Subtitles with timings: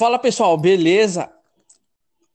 [0.00, 1.30] Fala pessoal, beleza?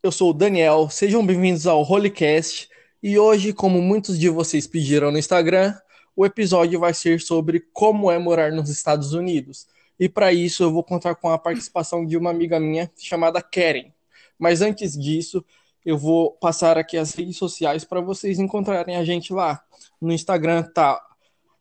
[0.04, 2.70] Eu sou o Daniel, sejam bem-vindos ao Holycast
[3.02, 5.75] e hoje, como muitos de vocês pediram no Instagram,
[6.15, 9.65] o episódio vai ser sobre como é morar nos Estados Unidos.
[9.99, 13.91] E para isso eu vou contar com a participação de uma amiga minha chamada Karen.
[14.38, 15.43] Mas antes disso,
[15.84, 19.59] eu vou passar aqui as redes sociais para vocês encontrarem a gente lá.
[20.00, 21.02] No Instagram tá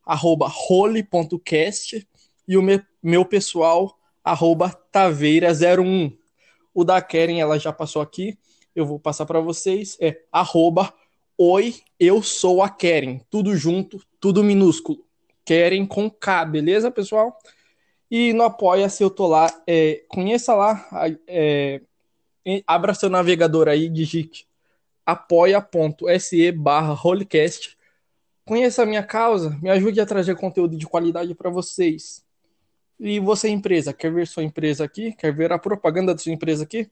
[0.05, 2.07] role.cast
[2.47, 2.61] e o
[3.01, 6.17] meu pessoal arroba taveira01.
[6.73, 8.37] O da Karen, ela já passou aqui,
[8.75, 10.93] eu vou passar para vocês, é arroba
[11.37, 15.05] oi, eu sou a Karen, tudo junto, tudo minúsculo.
[15.45, 17.37] Karen com K, beleza, pessoal?
[18.09, 20.89] E no Apoia-se eu tô lá, é, conheça lá,
[21.27, 21.81] é,
[22.65, 24.47] abra seu navegador aí, digite
[25.05, 27.77] apoia.se barra Rolecast.
[28.43, 32.24] Conheça a minha causa, me ajude a trazer conteúdo de qualidade para vocês.
[32.99, 35.13] E você, empresa, quer ver sua empresa aqui?
[35.13, 36.89] Quer ver a propaganda da sua empresa aqui?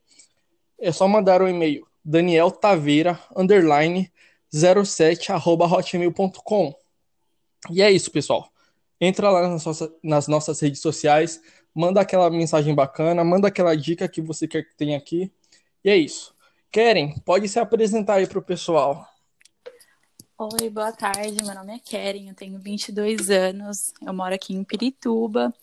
[0.79, 4.11] É só mandar um e-mail Daniel Taveira underline
[4.51, 6.75] 07 arroba hotmail.com.
[7.71, 8.51] E é isso, pessoal.
[8.99, 11.41] Entra lá nas nossas, nas nossas redes sociais,
[11.73, 15.31] manda aquela mensagem bacana, manda aquela dica que você quer que tenha aqui.
[15.83, 16.35] E é isso.
[16.71, 19.07] Keren, pode se apresentar aí para o pessoal.
[20.37, 21.43] Oi, boa tarde.
[21.43, 25.53] Meu nome é Keren, eu tenho 22 anos, eu moro aqui em Pirituba.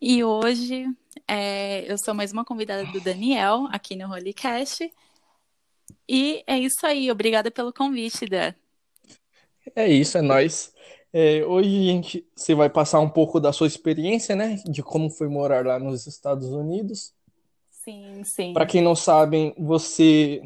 [0.00, 0.86] E hoje
[1.26, 4.92] é, eu sou mais uma convidada do Daniel aqui no Holycast.
[6.08, 8.52] E é isso aí, obrigada pelo convite, Dan.
[9.74, 10.72] É isso, é nós.
[11.12, 14.62] É, hoje a gente, você vai passar um pouco da sua experiência, né?
[14.66, 17.14] De como foi morar lá nos Estados Unidos.
[17.70, 18.52] Sim, sim.
[18.52, 20.42] Para quem não sabe, você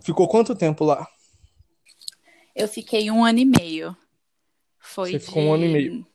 [0.00, 1.06] ficou quanto tempo lá?
[2.56, 3.96] Eu fiquei um ano e meio.
[4.78, 6.06] Foi Você ficou um ano e meio.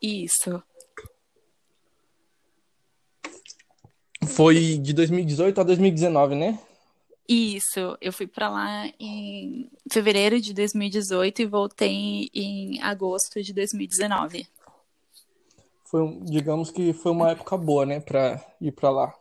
[0.00, 0.62] Isso.
[4.26, 6.58] Foi de 2018 a 2019, né?
[7.28, 14.46] Isso, eu fui para lá em fevereiro de 2018 e voltei em agosto de 2019.
[15.84, 19.14] Foi, digamos que foi uma época boa, né, para ir para lá.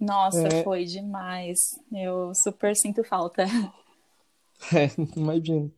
[0.00, 0.64] Nossa, é...
[0.64, 1.58] foi demais.
[1.92, 3.44] Eu super sinto falta.
[4.72, 5.72] É, imagino.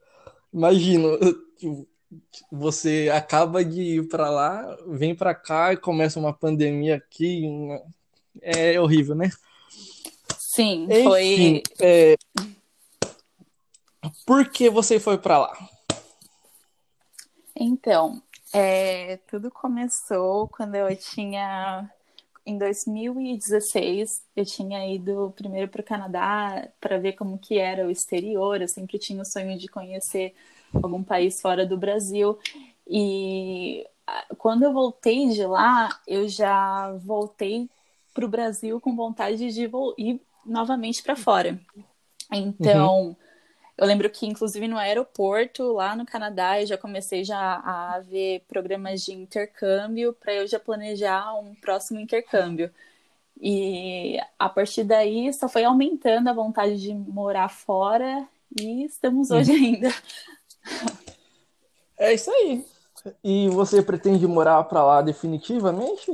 [0.53, 1.19] Imagino,
[2.53, 7.47] você acaba de ir para lá, vem para cá e começa uma pandemia aqui,
[8.43, 9.31] é horrível, né?
[10.39, 11.63] Sim, Enfim, foi.
[11.81, 12.17] É...
[14.27, 15.69] Por que você foi para lá?
[17.57, 18.23] Então,
[18.53, 21.91] é, tudo começou quando eu tinha.
[22.47, 27.91] Em 2016, eu tinha ido primeiro para o Canadá para ver como que era o
[27.91, 28.61] exterior.
[28.61, 30.35] Eu sempre tinha o sonho de conhecer
[30.73, 32.39] algum país fora do Brasil.
[32.87, 33.87] E
[34.37, 37.69] quando eu voltei de lá, eu já voltei
[38.15, 41.61] para o Brasil com vontade de ir novamente para fora.
[42.33, 43.17] Então, uhum.
[43.77, 48.45] eu lembro que, inclusive, no aeroporto, lá no Canadá, eu já comecei já a ver
[48.49, 52.71] programas de intercâmbio para eu já planejar um próximo intercâmbio.
[53.41, 58.27] E a partir daí só foi aumentando a vontade de morar fora
[58.59, 59.57] e estamos hoje uhum.
[59.57, 59.89] ainda.
[61.99, 62.65] É isso aí.
[63.23, 66.11] E você pretende morar para lá definitivamente?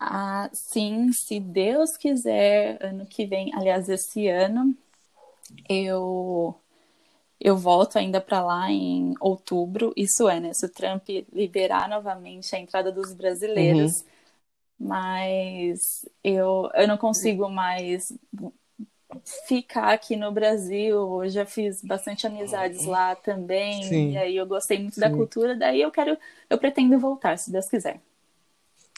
[0.00, 4.74] Ah, sim, se Deus quiser, ano que vem, aliás, esse ano,
[5.68, 6.54] eu
[7.40, 9.92] eu volto ainda para lá em outubro.
[9.96, 10.54] Isso é, né?
[10.54, 14.00] Se o Trump liberar novamente a entrada dos brasileiros.
[14.00, 14.14] Uhum.
[14.78, 18.02] Mas eu, eu não consigo mais
[19.46, 21.22] ficar aqui no Brasil.
[21.22, 23.82] Eu já fiz bastante amizades lá também.
[23.82, 24.12] Sim.
[24.12, 25.00] E aí eu gostei muito Sim.
[25.02, 25.54] da cultura.
[25.54, 26.16] Daí eu quero,
[26.48, 28.00] eu pretendo voltar, se Deus quiser.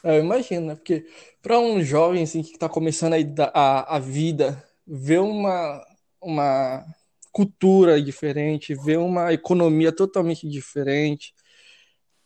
[0.05, 0.75] É, eu imagino, né?
[0.75, 1.07] Porque
[1.43, 5.85] para um jovem assim, que está começando a, a, a vida, ver uma,
[6.21, 6.85] uma
[7.33, 11.35] cultura diferente, ver uma economia totalmente diferente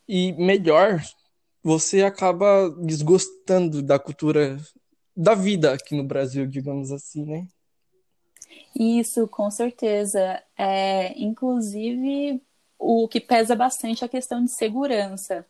[0.07, 1.01] e melhor,
[1.63, 4.57] você acaba desgostando da cultura
[5.15, 7.47] da vida aqui no Brasil, digamos assim, né?
[8.75, 10.41] Isso, com certeza.
[10.57, 12.41] É, inclusive,
[12.79, 15.45] o que pesa bastante é a questão de segurança.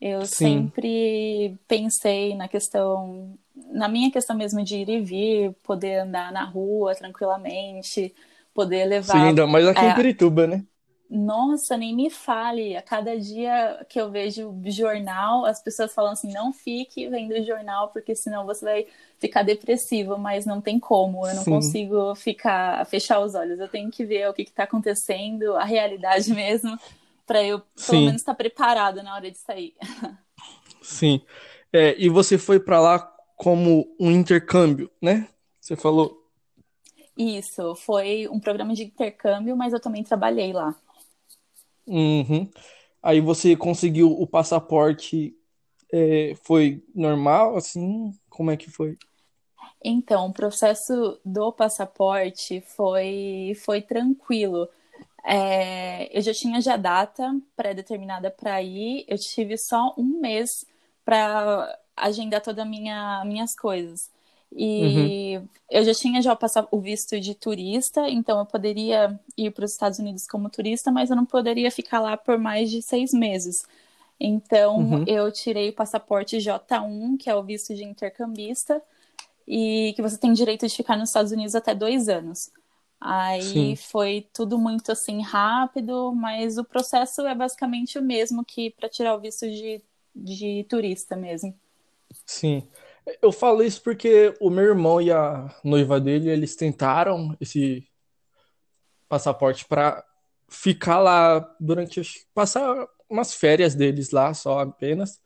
[0.00, 0.68] Eu Sim.
[0.68, 6.44] sempre pensei na questão, na minha questão mesmo de ir e vir, poder andar na
[6.44, 8.14] rua tranquilamente,
[8.54, 9.18] poder levar.
[9.18, 10.64] Sim, ainda mais aqui é, em Pirituba, né?
[11.08, 12.76] Nossa, nem me fale.
[12.76, 17.88] A cada dia que eu vejo jornal, as pessoas falam assim: não fique vendo jornal,
[17.90, 18.86] porque senão você vai
[19.18, 21.26] ficar depressivo, mas não tem como.
[21.26, 21.50] Eu não Sim.
[21.52, 23.60] consigo ficar, fechar os olhos.
[23.60, 26.76] Eu tenho que ver o que está acontecendo, a realidade mesmo
[27.26, 28.04] para eu pelo Sim.
[28.06, 29.74] menos estar tá preparada na hora de sair.
[30.80, 31.20] Sim.
[31.72, 32.98] É, e você foi para lá
[33.36, 35.28] como um intercâmbio, né?
[35.60, 36.22] Você falou.
[37.16, 40.74] Isso, foi um programa de intercâmbio, mas eu também trabalhei lá.
[41.86, 42.48] Uhum.
[43.02, 45.36] Aí você conseguiu o passaporte,
[45.92, 48.12] é, foi normal, assim?
[48.28, 48.98] Como é que foi?
[49.84, 54.68] Então, o processo do passaporte foi, foi tranquilo.
[55.28, 60.64] É, eu já tinha já data pré-determinada para ir, eu tive só um mês
[61.04, 64.08] para agendar todas as minha, minhas coisas.
[64.54, 65.48] E uhum.
[65.68, 69.72] eu já tinha já passado o visto de turista, então eu poderia ir para os
[69.72, 73.64] Estados Unidos como turista, mas eu não poderia ficar lá por mais de seis meses.
[74.20, 75.04] Então uhum.
[75.08, 78.80] eu tirei o passaporte J1, que é o visto de intercambista,
[79.46, 82.50] e que você tem direito de ficar nos Estados Unidos até dois anos.
[83.00, 83.76] Aí Sim.
[83.76, 89.14] foi tudo muito assim rápido, mas o processo é basicamente o mesmo que para tirar
[89.14, 89.82] o visto de,
[90.14, 91.54] de turista mesmo.
[92.24, 92.66] Sim.
[93.22, 97.86] Eu falo isso porque o meu irmão e a noiva dele, eles tentaram esse
[99.08, 100.04] passaporte para
[100.48, 102.02] ficar lá durante
[102.34, 105.20] passar umas férias deles lá só apenas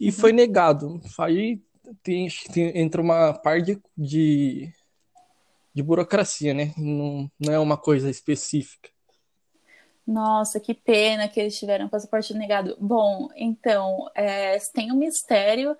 [0.00, 0.36] e foi uhum.
[0.36, 1.00] negado.
[1.18, 1.62] Aí
[2.02, 4.72] tem, tem, entra uma parte de, de
[5.82, 6.72] burocracia, né?
[6.76, 8.90] Não, não é uma coisa específica.
[10.06, 12.76] Nossa, que pena que eles tiveram passaporte negado.
[12.80, 15.76] Bom, então, é, tem um mistério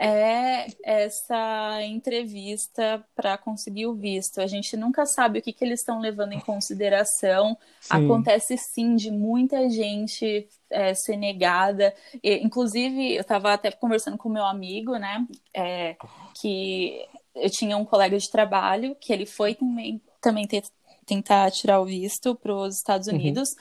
[0.00, 4.40] é essa entrevista para conseguir o visto.
[4.40, 7.58] A gente nunca sabe o que, que eles estão levando em consideração.
[7.80, 8.04] Sim.
[8.04, 11.92] Acontece sim de muita gente é, ser negada.
[12.22, 15.26] E, inclusive, eu estava até conversando com meu amigo, né?
[15.52, 15.96] É,
[16.40, 17.04] que
[17.40, 20.64] eu tinha um colega de trabalho que ele foi também, também ter,
[21.06, 23.14] tentar tirar o visto para os Estados uhum.
[23.14, 23.50] Unidos.
[23.50, 23.56] Uhum.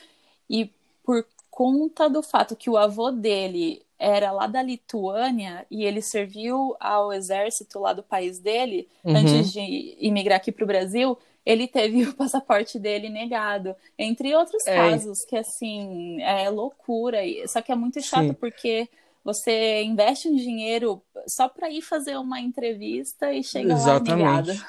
[0.49, 6.01] E por conta do fato que o avô dele era lá da Lituânia e ele
[6.01, 9.15] serviu ao exército lá do país dele uhum.
[9.15, 14.67] antes de imigrar aqui para o Brasil, ele teve o passaporte dele negado, entre outros
[14.67, 14.75] é.
[14.75, 18.33] casos que assim é loucura, só que é muito chato Sim.
[18.33, 18.87] porque
[19.27, 24.23] você investe um dinheiro só para ir fazer uma entrevista e chega Exatamente.
[24.23, 24.65] lá negado.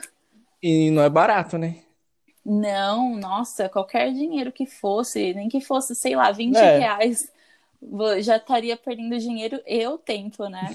[0.60, 1.76] E não é barato, né?
[2.44, 6.78] Não, nossa, qualquer dinheiro que fosse, nem que fosse, sei lá, 20 é.
[6.78, 7.32] reais
[8.20, 10.75] já estaria perdendo dinheiro e o tempo, né?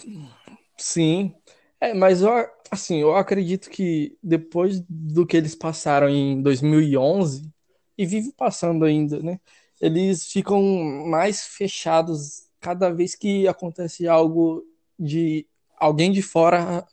[0.77, 1.35] Sim.
[1.81, 2.31] É, mas eu,
[2.71, 7.51] assim, eu acredito que depois do que eles passaram em 2011
[7.97, 9.41] e vive passando ainda, né?
[9.81, 10.63] Eles ficam
[11.05, 14.65] mais fechados cada vez que acontece algo
[14.97, 15.45] de
[15.77, 16.87] alguém de fora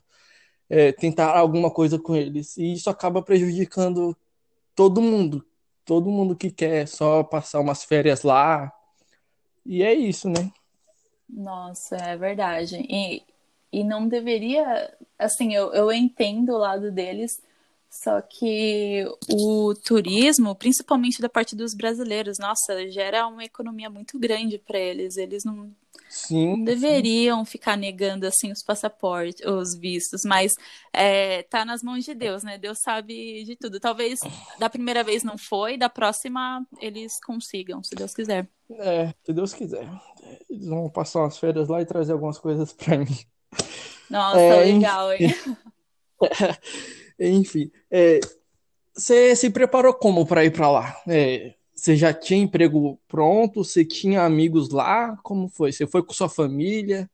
[0.69, 2.57] é, tentar alguma coisa com eles.
[2.57, 4.17] E isso acaba prejudicando
[4.75, 5.47] todo mundo.
[5.85, 8.73] Todo mundo que quer só passar umas férias lá,
[9.65, 10.51] e é isso, né?
[11.29, 12.77] Nossa, é verdade.
[12.89, 13.23] E,
[13.73, 14.93] e não deveria.
[15.19, 17.41] Assim, eu, eu entendo o lado deles,
[17.91, 24.59] só que o turismo, principalmente da parte dos brasileiros, nossa, gera uma economia muito grande
[24.59, 25.17] para eles.
[25.17, 25.75] Eles não,
[26.09, 27.51] sim, não deveriam sim.
[27.51, 30.53] ficar negando assim os passaportes, os vistos, mas
[30.93, 32.57] é, tá nas mãos de Deus, né?
[32.57, 33.81] Deus sabe de tudo.
[33.81, 34.21] Talvez
[34.57, 38.49] da primeira vez não foi, da próxima eles consigam, se Deus quiser.
[38.71, 39.89] É, se Deus quiser.
[40.49, 43.19] Eles vão passar umas férias lá e trazer algumas coisas para mim.
[44.09, 45.35] Nossa, é, legal, hein?
[47.21, 48.21] Enfim, é,
[48.95, 50.97] você se preparou como para ir para lá?
[51.07, 53.65] É, você já tinha emprego pronto?
[53.65, 55.17] Você tinha amigos lá?
[55.23, 55.73] Como foi?
[55.73, 57.09] Você foi com sua família?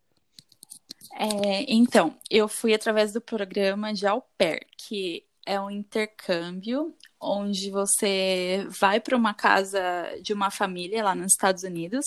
[1.18, 7.70] É, então, eu fui através do programa de Au Pair, que é um intercâmbio onde
[7.70, 9.80] você vai para uma casa
[10.20, 12.04] de uma família lá nos Estados Unidos,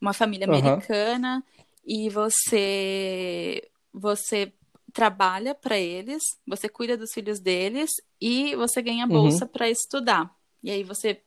[0.00, 1.64] uma família americana, uhum.
[1.86, 4.52] e você você
[4.92, 9.12] trabalha para eles, você cuida dos filhos deles e você ganha uhum.
[9.12, 9.50] bolsa uhum.
[9.50, 10.34] para estudar.
[10.62, 11.22] E aí você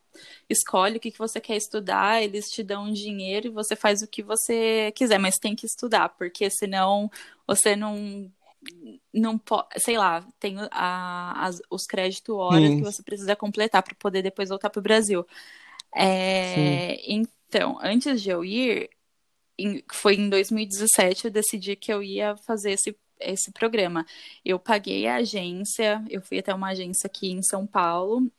[0.49, 4.01] escolhe o que, que você quer estudar, eles te dão um dinheiro e você faz
[4.01, 7.09] o que você quiser, mas tem que estudar, porque senão
[7.47, 8.31] você não
[9.13, 12.77] não pode, sei lá, tem a, as, os créditos horas Sim.
[12.77, 15.27] que você precisa completar para poder depois voltar para o Brasil.
[15.93, 18.89] É, então, antes de eu ir,
[19.57, 22.95] em, foi em 2017 eu decidi que eu ia fazer esse
[23.31, 24.05] esse programa.
[24.43, 28.31] Eu paguei a agência, eu fui até uma agência aqui em São Paulo,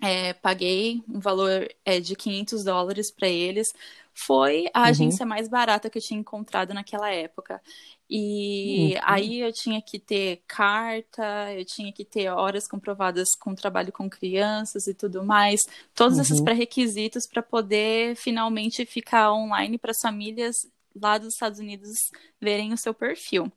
[0.00, 3.68] é, paguei um valor é, de 500 dólares para eles.
[4.12, 4.86] Foi a uhum.
[4.86, 7.60] agência mais barata que eu tinha encontrado naquela época.
[8.08, 9.00] E uhum.
[9.02, 14.08] aí eu tinha que ter carta, eu tinha que ter horas comprovadas com trabalho com
[14.08, 15.60] crianças e tudo mais.
[15.94, 16.22] Todos uhum.
[16.22, 22.72] esses pré-requisitos para poder finalmente ficar online para as famílias lá dos Estados Unidos verem
[22.72, 23.52] o seu perfil.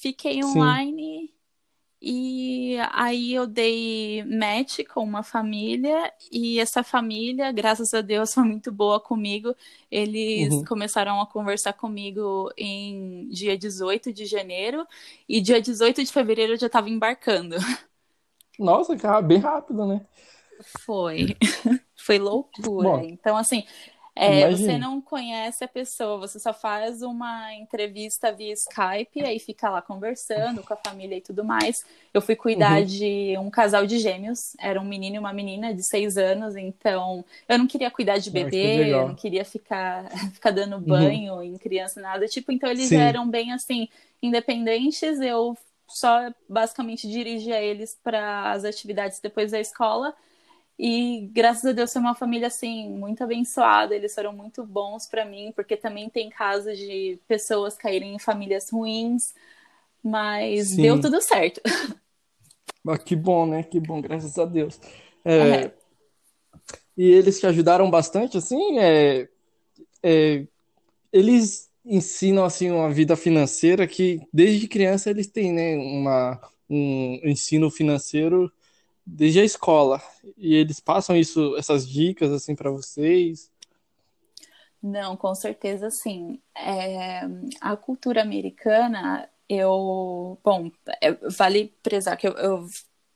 [0.00, 1.30] Fiquei online Sim.
[2.00, 8.44] e aí eu dei match com uma família e essa família, graças a Deus, foi
[8.44, 9.54] muito boa comigo.
[9.90, 10.64] Eles uhum.
[10.64, 14.86] começaram a conversar comigo em dia 18 de janeiro
[15.28, 17.56] e dia 18 de fevereiro eu já estava embarcando.
[18.58, 20.06] Nossa, cara, bem rápido, né?
[20.80, 21.36] Foi.
[21.96, 22.88] Foi loucura.
[22.88, 23.64] Bom, então, assim,
[24.20, 29.70] é, você não conhece a pessoa, você só faz uma entrevista via Skype, aí fica
[29.70, 31.84] lá conversando com a família e tudo mais.
[32.12, 32.84] Eu fui cuidar uhum.
[32.84, 37.24] de um casal de gêmeos, era um menino e uma menina de seis anos, então
[37.48, 40.82] eu não queria cuidar de bebê, eu não queria ficar, ficar dando uhum.
[40.82, 41.42] banho uhum.
[41.42, 42.26] em criança, nada.
[42.26, 42.96] Tipo, então eles Sim.
[42.96, 43.88] eram bem assim,
[44.20, 45.56] independentes, eu
[45.86, 50.12] só basicamente dirigia eles para as atividades depois da escola.
[50.78, 55.24] E graças a Deus foi uma família assim muito abençoada, eles foram muito bons para
[55.24, 59.34] mim, porque também tem casos de pessoas caírem em famílias ruins,
[60.02, 60.82] mas Sim.
[60.82, 61.60] deu tudo certo.
[62.86, 63.64] Ah, que bom, né?
[63.64, 64.80] Que bom, graças a Deus.
[65.24, 65.74] É, é.
[66.96, 68.78] E eles te ajudaram bastante, assim?
[68.78, 69.28] É,
[70.02, 70.46] é,
[71.12, 75.76] eles ensinam assim uma vida financeira que desde criança eles têm, né?
[75.76, 78.50] Uma, um ensino financeiro
[79.08, 80.02] desde a escola.
[80.36, 83.50] E eles passam isso, essas dicas assim para vocês?
[84.82, 86.40] Não, com certeza sim.
[86.54, 87.22] É,
[87.60, 90.38] a cultura americana, eu.
[90.44, 92.66] Bom, é, vale prezar que eu, eu,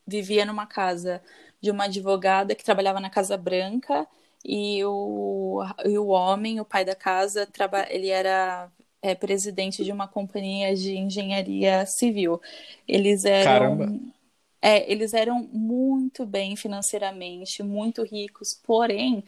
[0.05, 1.23] vivia numa casa
[1.61, 4.07] de uma advogada que trabalhava na Casa Branca
[4.45, 8.69] e o, e o homem, o pai da casa, traba, ele era
[9.01, 12.41] é, presidente de uma companhia de engenharia civil.
[12.89, 13.79] Eles eram.
[13.79, 14.22] Caramba
[14.63, 19.25] é, eles eram muito bem financeiramente, muito ricos, porém,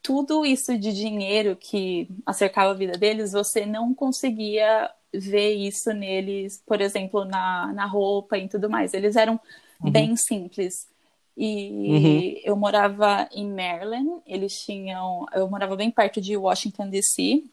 [0.00, 6.62] tudo isso de dinheiro que acercava a vida deles, você não conseguia ver isso neles,
[6.64, 8.94] por exemplo, na, na roupa e tudo mais.
[8.94, 9.40] Eles eram
[9.82, 9.90] uhum.
[9.90, 10.88] bem simples.
[11.36, 12.40] E uhum.
[12.44, 15.26] eu morava em Maryland, eles tinham.
[15.32, 17.44] Eu morava bem perto de Washington, D.C.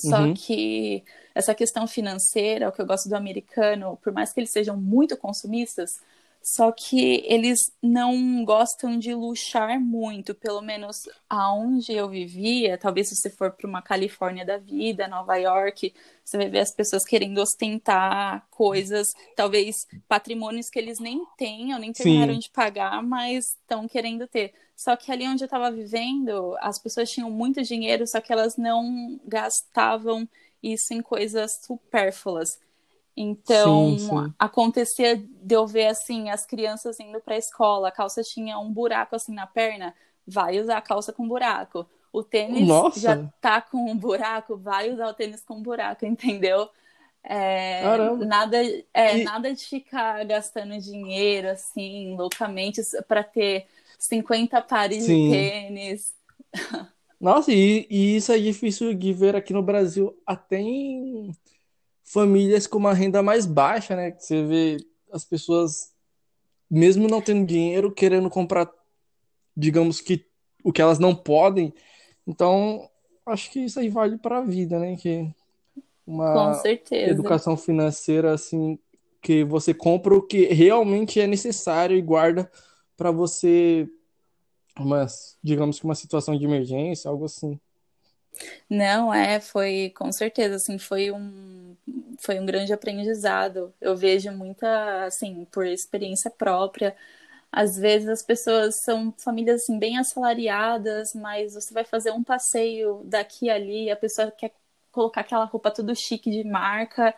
[0.00, 0.34] Só uhum.
[0.34, 1.04] que
[1.34, 5.16] essa questão financeira, o que eu gosto do americano, por mais que eles sejam muito
[5.16, 6.00] consumistas,
[6.42, 10.96] só que eles não gostam de luxar muito, pelo menos
[11.28, 12.78] aonde eu vivia.
[12.78, 15.92] Talvez se você for para uma Califórnia da vida, Nova York,
[16.24, 19.06] você vai ver as pessoas querendo ostentar coisas,
[19.36, 19.76] talvez
[20.08, 22.40] patrimônios que eles nem tenham, nem terminaram Sim.
[22.40, 24.54] de pagar, mas estão querendo ter.
[24.74, 28.56] Só que ali onde eu estava vivendo, as pessoas tinham muito dinheiro, só que elas
[28.56, 30.26] não gastavam
[30.62, 32.48] isso em coisas supérfluas.
[33.22, 34.34] Então, sim, sim.
[34.38, 38.72] acontecia de eu ver assim as crianças indo para a escola, a calça tinha um
[38.72, 39.94] buraco assim na perna,
[40.26, 41.86] vai usar a calça com buraco.
[42.10, 42.98] O tênis Nossa.
[42.98, 46.66] já tá com um buraco, vai usar o tênis com buraco, entendeu?
[47.22, 47.82] É,
[48.24, 48.56] nada,
[48.94, 49.24] é, e...
[49.24, 53.66] nada de ficar gastando dinheiro assim loucamente para ter
[53.98, 55.28] 50 pares sim.
[55.28, 56.14] de tênis.
[57.20, 61.30] Nossa, e, e, isso é difícil de ver aqui no Brasil, até em
[62.12, 64.14] famílias com uma renda mais baixa, né?
[64.18, 64.76] Você vê
[65.12, 65.92] as pessoas,
[66.68, 68.68] mesmo não tendo dinheiro, querendo comprar,
[69.56, 70.26] digamos que
[70.64, 71.72] o que elas não podem.
[72.26, 72.88] Então,
[73.26, 74.96] acho que isso aí vale para a vida, né?
[74.96, 75.32] Que
[76.06, 76.60] uma
[76.92, 78.76] educação financeira assim
[79.22, 82.50] que você compra o que realmente é necessário e guarda
[82.96, 83.86] para você
[84.78, 85.06] uma,
[85.42, 87.60] digamos que uma situação de emergência, algo assim.
[88.68, 91.76] Não, é, foi com certeza, assim, foi um,
[92.20, 93.72] foi um grande aprendizado.
[93.80, 96.94] Eu vejo muita, assim, por experiência própria.
[97.50, 103.02] Às vezes as pessoas são famílias, assim, bem assalariadas, mas você vai fazer um passeio
[103.04, 104.52] daqui e ali, a pessoa quer
[104.92, 107.14] colocar aquela roupa tudo chique de marca,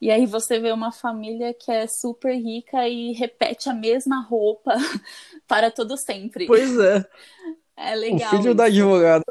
[0.00, 4.74] e aí você vê uma família que é super rica e repete a mesma roupa
[5.48, 6.46] para todo sempre.
[6.46, 7.04] Pois é.
[7.78, 8.28] É legal.
[8.28, 8.54] O filho isso.
[8.54, 9.22] da advogada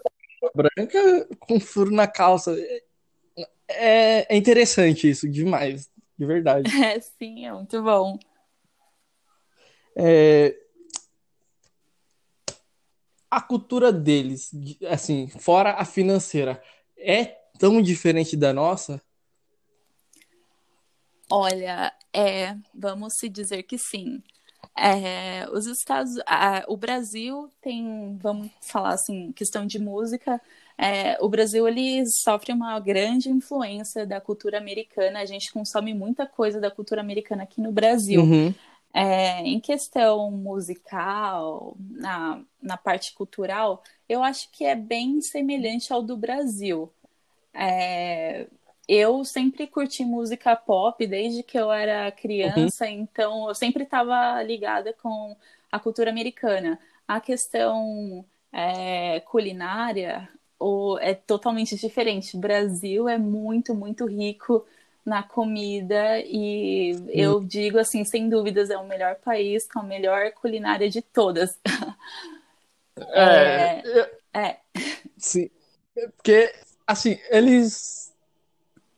[0.54, 2.56] branca com furo na calça.
[3.68, 6.70] É, é interessante isso, demais, de verdade.
[6.84, 8.18] É, sim, é muito bom.
[9.96, 10.56] É...
[13.30, 14.52] A cultura deles,
[14.88, 16.62] assim, fora a financeira,
[16.98, 17.26] é
[17.60, 19.02] tão diferente da nossa?
[21.30, 24.22] Olha, é, vamos se dizer que sim.
[24.78, 30.42] É, os Estados, a, o Brasil tem, vamos falar assim, questão de música.
[30.78, 35.20] É, o Brasil ele sofre uma grande influência da cultura americana.
[35.20, 38.22] A gente consome muita coisa da cultura americana aqui no Brasil.
[38.22, 38.54] Uhum.
[38.94, 46.02] É, em questão musical, na, na parte cultural, eu acho que é bem semelhante ao
[46.02, 46.92] do Brasil.
[47.54, 48.48] é,
[48.88, 52.92] eu sempre curti música pop desde que eu era criança, uhum.
[52.92, 55.36] então eu sempre estava ligada com
[55.72, 56.80] a cultura americana.
[57.08, 62.36] A questão é, culinária ou, é totalmente diferente.
[62.36, 64.66] O Brasil é muito, muito rico
[65.06, 67.08] na comida e hum.
[67.10, 71.60] eu digo assim, sem dúvidas, é o melhor país com a melhor culinária de todas.
[72.98, 74.60] É, é, é.
[75.18, 75.50] Sim.
[76.16, 76.54] Porque,
[76.88, 78.14] assim, eles.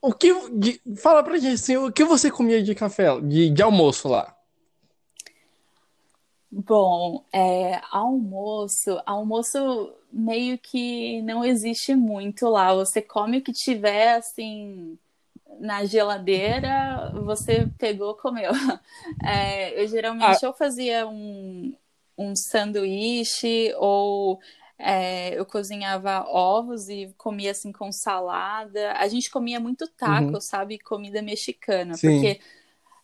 [0.01, 0.31] O que.
[0.51, 0.81] De...
[0.97, 4.35] Fala pra gente assim, o que você comia de café, de, de almoço lá?
[6.49, 12.73] Bom, é, almoço, almoço meio que não existe muito lá.
[12.73, 14.97] Você come o que tiver assim
[15.59, 18.51] na geladeira, você pegou, comeu.
[19.23, 20.47] É, eu geralmente ah.
[20.47, 21.73] eu fazia um,
[22.17, 24.39] um sanduíche ou
[24.77, 28.93] é, eu cozinhava ovos e comia assim com salada.
[28.93, 30.41] A gente comia muito taco, uhum.
[30.41, 30.77] sabe?
[30.77, 32.07] Comida mexicana, Sim.
[32.07, 32.39] porque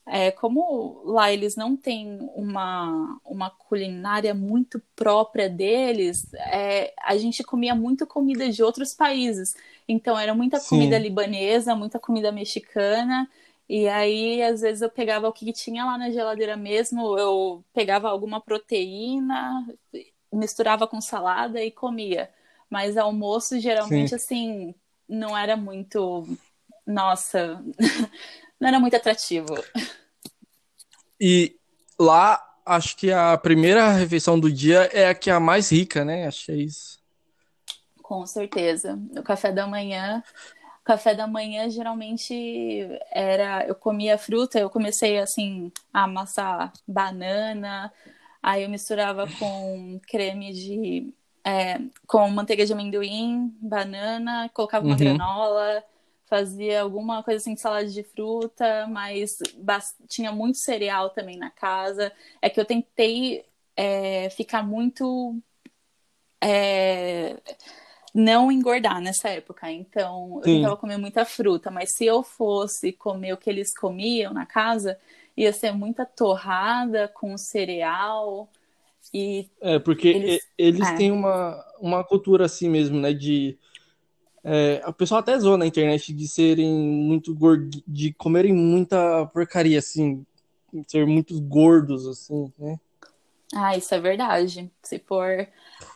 [0.06, 7.44] é, como lá eles não têm uma, uma culinária muito própria deles, é, a gente
[7.44, 9.56] comia muito comida de outros países.
[9.88, 10.70] Então era muita Sim.
[10.70, 13.30] comida libanesa, muita comida mexicana.
[13.68, 18.10] E aí, às vezes, eu pegava o que tinha lá na geladeira mesmo, eu pegava
[18.10, 19.66] alguma proteína,
[20.32, 22.30] misturava com salada e comia.
[22.70, 24.16] Mas almoço, geralmente, Sim.
[24.16, 24.76] assim,
[25.08, 26.28] não era muito.
[26.86, 27.64] Nossa,
[28.64, 29.62] não era muito atrativo.
[31.20, 31.58] E
[32.00, 36.06] lá, acho que a primeira refeição do dia é a que é a mais rica,
[36.06, 36.28] né?
[36.28, 36.98] Acho que é isso.
[38.02, 38.98] Com certeza.
[39.18, 40.24] O café da manhã
[40.84, 47.92] café da manhã geralmente era eu comia fruta, eu comecei assim a amassar banana,
[48.42, 51.14] aí eu misturava com creme de
[51.46, 55.00] é, com manteiga de amendoim, banana, colocava uma uhum.
[55.00, 55.84] granola,
[56.26, 59.32] fazia alguma coisa assim, salada de fruta, mas
[60.08, 62.12] tinha muito cereal também na casa.
[62.42, 63.46] É que eu tentei
[63.76, 65.36] é, ficar muito
[66.42, 67.38] é,
[68.14, 69.72] não engordar nessa época.
[69.72, 70.52] Então, Sim.
[70.52, 74.46] eu tentava comer muita fruta, mas se eu fosse comer o que eles comiam na
[74.46, 75.00] casa,
[75.36, 78.50] ia ser muita torrada com cereal.
[79.14, 80.96] E é, porque eles, eles é.
[80.96, 83.14] têm uma, uma cultura assim mesmo, né?
[83.14, 83.58] De.
[84.44, 89.80] É, o pessoal até zoa na internet de serem muito gordos, de comerem muita porcaria,
[89.80, 90.26] assim,
[90.88, 92.78] ser muito gordos, assim, né?
[93.56, 94.70] Ah, isso é verdade.
[94.82, 95.48] Se for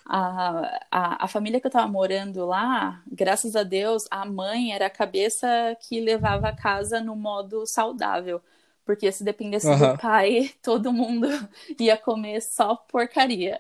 [0.06, 4.86] a, a, a família que eu tava morando lá, graças a Deus, a mãe era
[4.86, 5.48] a cabeça
[5.82, 8.42] que levava a casa no modo saudável.
[8.86, 9.94] Porque se dependesse uhum.
[9.94, 11.28] do pai, todo mundo
[11.80, 13.60] ia comer só porcaria.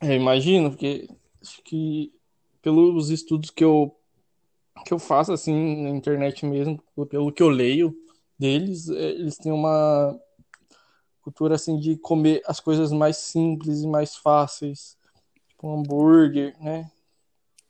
[0.00, 1.08] É, imagino, porque
[1.42, 2.12] acho que
[2.66, 3.96] pelos estudos que eu,
[4.84, 7.96] que eu faço assim na internet mesmo, pelo que eu leio
[8.36, 10.18] deles, é, eles têm uma
[11.22, 14.98] cultura assim de comer as coisas mais simples e mais fáceis,
[15.48, 16.90] tipo um hambúrguer, né?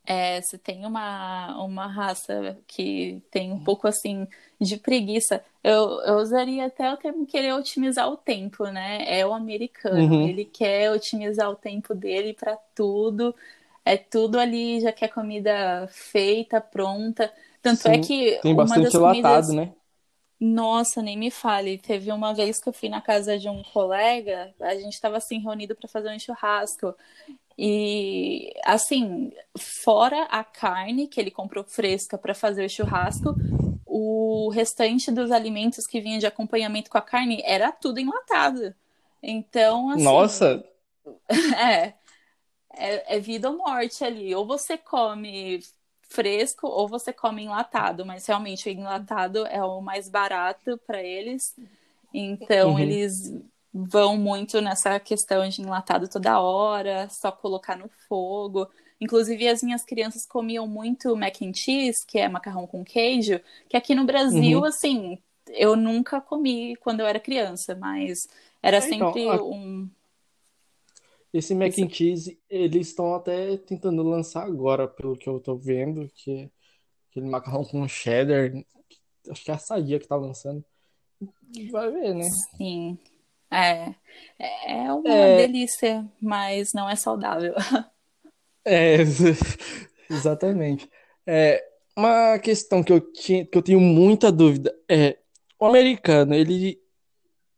[0.06, 4.26] É, se tem uma, uma raça que tem um pouco assim
[4.58, 9.04] de preguiça, eu, eu usaria até o termo querer otimizar o tempo, né?
[9.06, 10.26] É o americano, uhum.
[10.26, 13.34] ele quer otimizar o tempo dele para tudo,
[13.86, 17.32] é tudo ali, já quer comida feita, pronta.
[17.62, 19.48] Tanto é Sim, é que tem bastante uma das comidas...
[19.54, 19.72] né?
[20.40, 21.78] Nossa, nem me fale.
[21.78, 25.38] Teve uma vez que eu fui na casa de um colega, a gente estava assim
[25.38, 26.94] reunido para fazer um churrasco.
[27.56, 33.36] E assim, fora a carne que ele comprou fresca para fazer o churrasco,
[33.86, 38.74] o restante dos alimentos que vinha de acompanhamento com a carne era tudo enlatado.
[39.22, 40.64] Então, assim, Nossa.
[41.56, 41.94] É,
[42.76, 44.34] é, é vida ou morte ali.
[44.34, 45.60] Ou você come
[46.08, 51.54] fresco ou você come enlatado, mas realmente o enlatado é o mais barato para eles.
[52.14, 52.78] Então uhum.
[52.78, 53.34] eles
[53.72, 58.68] vão muito nessa questão de enlatado toda hora, só colocar no fogo.
[59.00, 63.76] Inclusive as minhas crianças comiam muito mac and cheese, que é macarrão com queijo, que
[63.76, 64.64] aqui no Brasil, uhum.
[64.64, 68.26] assim, eu nunca comi quando eu era criança, mas
[68.62, 69.88] era é, então, sempre um
[71.36, 76.08] esse mac and cheese, eles estão até tentando lançar agora, pelo que eu tô vendo,
[76.14, 76.50] que é
[77.10, 78.52] aquele macarrão com cheddar,
[79.30, 80.64] acho que é a Sadia que tá lançando.
[81.70, 82.28] Vai ver, né?
[82.56, 82.98] Sim.
[83.50, 83.94] É.
[84.38, 85.46] É uma é...
[85.46, 87.54] delícia, mas não é saudável.
[88.68, 88.96] É,
[90.10, 90.90] exatamente.
[91.24, 91.64] É,
[91.96, 95.18] uma questão que eu, tinha, que eu tenho muita dúvida é
[95.56, 96.76] o americano, ele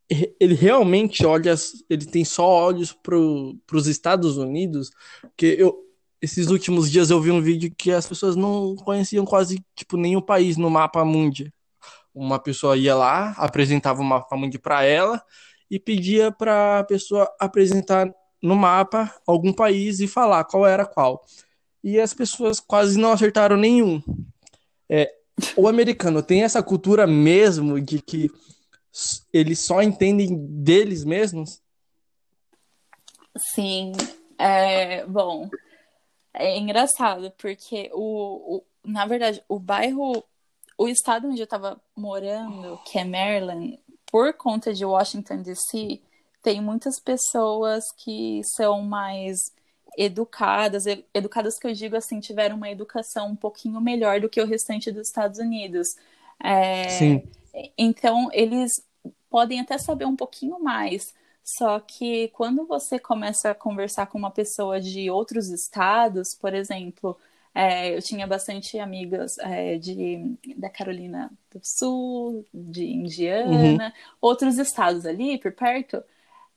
[0.08, 1.54] ele realmente olha,
[1.88, 4.90] ele tem só olhos para os Estados Unidos,
[5.36, 5.76] que eu,
[6.20, 10.20] esses últimos dias eu vi um vídeo que as pessoas não conheciam quase, tipo, nenhum
[10.20, 11.52] país no mapa mundi.
[12.14, 15.22] Uma pessoa ia lá, apresentava o mapa mundi para ela
[15.70, 18.10] e pedia para a pessoa apresentar
[18.42, 21.24] no mapa algum país e falar qual era qual.
[21.84, 24.02] E as pessoas quase não acertaram nenhum.
[24.88, 25.12] É,
[25.54, 28.30] o americano tem essa cultura mesmo de que
[29.32, 31.60] eles só entendem deles mesmos?
[33.36, 33.92] Sim.
[34.38, 35.48] É, bom,
[36.32, 40.24] é engraçado, porque o, o, na verdade, o bairro,
[40.76, 43.78] o estado onde eu estava morando, que é Maryland,
[44.10, 46.00] por conta de Washington DC,
[46.42, 49.36] tem muitas pessoas que são mais
[49.96, 54.46] educadas, educadas que eu digo assim, tiveram uma educação um pouquinho melhor do que o
[54.46, 55.88] restante dos Estados Unidos.
[56.42, 57.22] É, Sim.
[57.76, 58.70] Então, eles
[59.30, 61.14] podem até saber um pouquinho mais,
[61.44, 67.16] só que quando você começa a conversar com uma pessoa de outros estados, por exemplo,
[67.54, 73.92] é, eu tinha bastante amigas é, de, da Carolina do Sul, de Indiana, uhum.
[74.20, 76.02] outros estados ali por perto.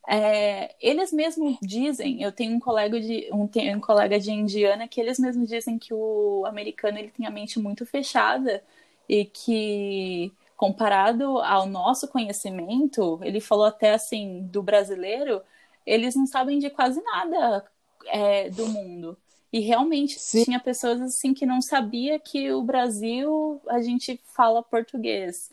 [0.08, 5.00] É, eles mesmos dizem, eu tenho um colega de um, um, colega de Indiana que
[5.00, 8.64] eles mesmos dizem que o americano ele tem a mente muito fechada
[9.08, 10.32] e que
[10.62, 15.42] comparado ao nosso conhecimento, ele falou até assim do brasileiro,
[15.84, 17.66] eles não sabem de quase nada
[18.06, 19.18] é, do mundo.
[19.52, 20.44] E realmente Sim.
[20.44, 25.50] tinha pessoas assim que não sabia que o Brasil a gente fala português.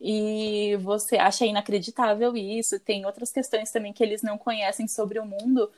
[0.00, 2.80] E você acha inacreditável isso.
[2.80, 5.70] Tem outras questões também que eles não conhecem sobre o mundo.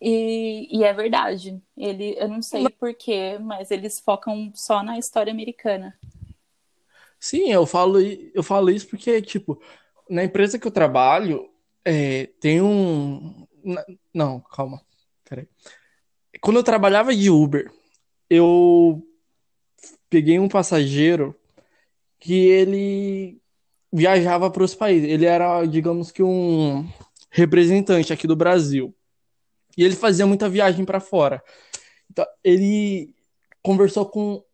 [0.00, 1.62] E, e é verdade.
[1.76, 5.96] Ele, eu não sei porquê, mas eles focam só na história americana.
[7.26, 9.60] Sim, eu falo, eu falo isso porque, tipo,
[10.08, 11.50] na empresa que eu trabalho,
[11.84, 13.44] é, tem um.
[14.14, 14.80] Não, calma.
[15.28, 15.48] Peraí.
[16.40, 17.68] Quando eu trabalhava de Uber,
[18.30, 19.04] eu
[20.08, 21.34] peguei um passageiro
[22.20, 23.42] que ele
[23.92, 25.10] viajava para os países.
[25.10, 26.88] Ele era, digamos que, um
[27.28, 28.94] representante aqui do Brasil.
[29.76, 31.42] E ele fazia muita viagem para fora.
[32.08, 33.12] Então, ele
[33.62, 34.45] conversou com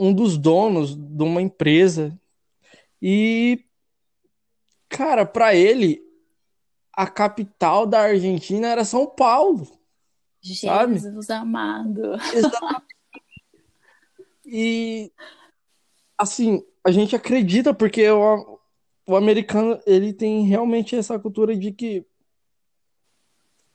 [0.00, 2.18] um dos donos de uma empresa
[3.02, 3.66] e
[4.88, 6.02] cara, para ele
[6.90, 9.70] a capital da Argentina era São Paulo.
[10.40, 10.98] Jesus sabe?
[11.34, 12.00] amado.
[14.52, 15.12] E
[16.18, 18.58] assim, a gente acredita porque o,
[19.06, 22.04] o americano, ele tem realmente essa cultura de que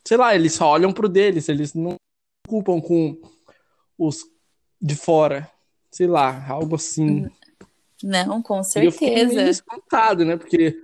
[0.05, 1.97] sei lá, eles só olham pro deles, eles não se
[2.43, 3.21] preocupam com
[3.97, 4.25] os
[4.81, 5.49] de fora
[5.95, 7.25] sei lá, algo assim.
[8.03, 9.33] Não, com certeza.
[9.33, 10.35] E eu espantado, né?
[10.35, 10.83] Porque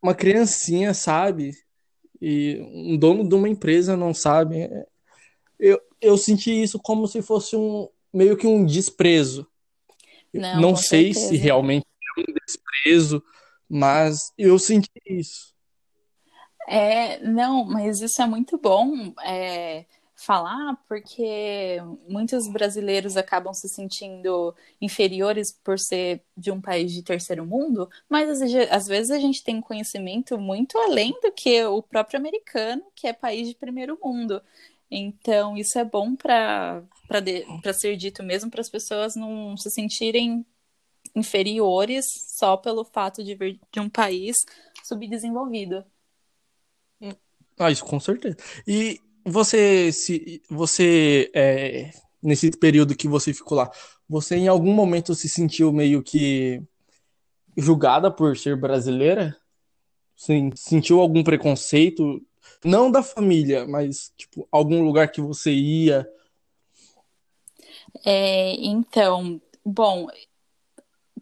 [0.00, 1.52] uma criancinha sabe
[2.20, 4.70] e um dono de uma empresa não sabe.
[5.58, 9.48] Eu, eu senti isso como se fosse um meio que um desprezo.
[10.32, 11.28] Não, não sei certeza.
[11.28, 11.86] se realmente
[12.16, 13.20] é um desprezo,
[13.68, 15.52] mas eu senti isso.
[16.68, 19.12] É, não, mas isso é muito bom.
[19.24, 19.86] É,
[20.24, 27.44] falar, porque muitos brasileiros acabam se sentindo inferiores por ser de um país de terceiro
[27.44, 32.82] mundo, mas às vezes a gente tem conhecimento muito além do que o próprio americano,
[32.94, 34.40] que é país de primeiro mundo.
[34.90, 36.82] Então, isso é bom para
[37.74, 40.44] ser dito mesmo, para as pessoas não se sentirem
[41.14, 42.04] inferiores
[42.38, 44.36] só pelo fato de vir de um país
[44.84, 45.84] subdesenvolvido.
[47.58, 48.36] Ah, isso com certeza.
[48.66, 51.90] E você se você é,
[52.22, 53.70] nesse período que você ficou lá,
[54.08, 56.62] você em algum momento se sentiu meio que
[57.56, 59.36] julgada por ser brasileira?
[60.54, 62.24] Sentiu algum preconceito?
[62.64, 66.08] Não da família, mas tipo algum lugar que você ia?
[68.04, 70.06] É, então, bom,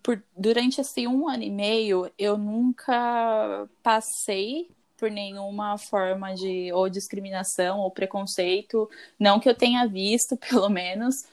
[0.03, 4.69] por, durante assim um ano e meio eu nunca passei
[5.01, 11.25] por nenhuma forma de ou discriminação ou preconceito, não que eu tenha visto, pelo menos.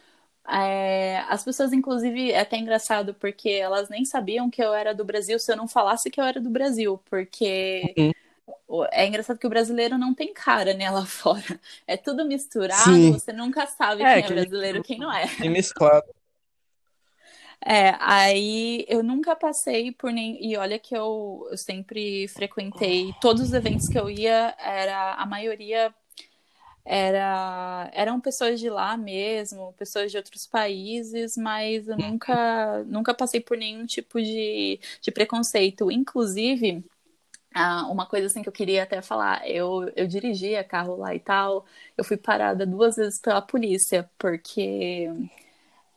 [0.49, 5.03] É, as pessoas, inclusive, é até engraçado porque elas nem sabiam que eu era do
[5.03, 8.85] Brasil se eu não falasse que eu era do Brasil, porque uhum.
[8.93, 11.59] é engraçado que o brasileiro não tem cara, né, lá fora.
[11.85, 13.11] É tudo misturado, Sim.
[13.11, 15.27] você nunca sabe é, quem é brasileiro e quem não é.
[15.27, 16.07] Tem mesclado.
[17.65, 20.43] É, aí eu nunca passei por nem.
[20.45, 25.25] E olha que eu, eu sempre frequentei todos os eventos que eu ia, era a
[25.25, 25.93] maioria
[26.85, 33.41] era eram pessoas de lá mesmo, pessoas de outros países, mas eu nunca nunca passei
[33.41, 35.91] por nenhum tipo de, de preconceito.
[35.91, 36.83] Inclusive,
[37.53, 41.19] ah, uma coisa assim que eu queria até falar, eu, eu dirigia carro lá e
[41.19, 41.65] tal,
[41.97, 45.09] eu fui parada duas vezes pela polícia, porque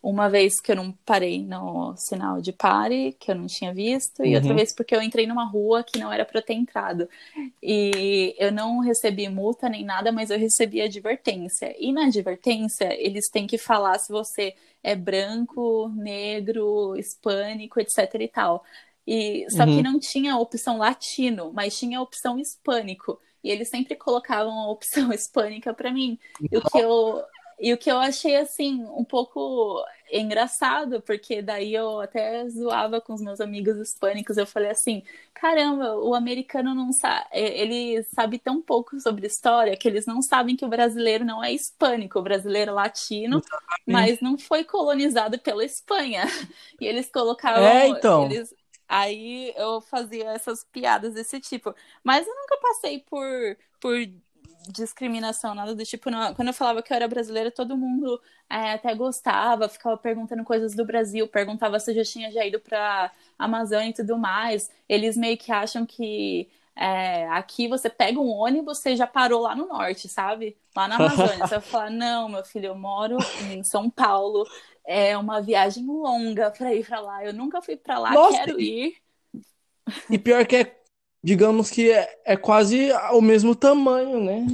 [0.03, 4.25] uma vez que eu não parei no sinal de pare, que eu não tinha visto,
[4.25, 4.55] e outra Uhum.
[4.55, 7.09] vez porque eu entrei numa rua que não era para ter entrado.
[7.63, 11.75] E eu não recebi multa nem nada, mas eu recebi advertência.
[11.79, 18.29] E na advertência, eles têm que falar se você é branco, negro, hispânico, etc e
[18.29, 18.65] tal.
[19.07, 19.83] E só que Uhum.
[19.83, 23.21] não tinha a opção latino, mas tinha a opção hispânico.
[23.43, 26.19] E eles sempre colocavam a opção hispânica para mim.
[26.51, 27.23] E o que eu
[27.61, 33.15] e o que eu achei assim um pouco engraçado, porque daí eu até zoava com
[33.15, 35.03] os meus amigos hispânicos, eu falei assim:
[35.35, 40.57] "Caramba, o americano não sabe, ele sabe tão pouco sobre história que eles não sabem
[40.57, 43.45] que o brasileiro não é hispânico, o brasileiro é latino,
[43.87, 46.25] mas não foi colonizado pela Espanha".
[46.81, 48.29] E eles colocavam É, então.
[48.33, 48.55] eles
[48.89, 51.73] Aí eu fazia essas piadas desse tipo.
[52.03, 53.25] Mas eu nunca passei por,
[53.81, 53.95] por
[54.69, 56.11] discriminação, nada do tipo.
[56.11, 56.35] Não.
[56.35, 60.75] Quando eu falava que eu era brasileira, todo mundo é, até gostava, ficava perguntando coisas
[60.75, 64.71] do Brasil, perguntava se eu já tinha já ido pra Amazônia e tudo mais.
[64.89, 69.55] Eles meio que acham que é, aqui você pega um ônibus, você já parou lá
[69.55, 70.57] no norte, sabe?
[70.75, 71.47] Lá na Amazônia.
[71.47, 73.19] Você vai falar, não, meu filho, eu moro
[73.51, 74.47] em São Paulo.
[74.85, 77.25] É uma viagem longa para ir para lá.
[77.25, 78.97] Eu nunca fui para lá, Nossa, quero ir.
[80.09, 80.80] E pior que é,
[81.23, 84.47] digamos que é, é quase o mesmo tamanho, né?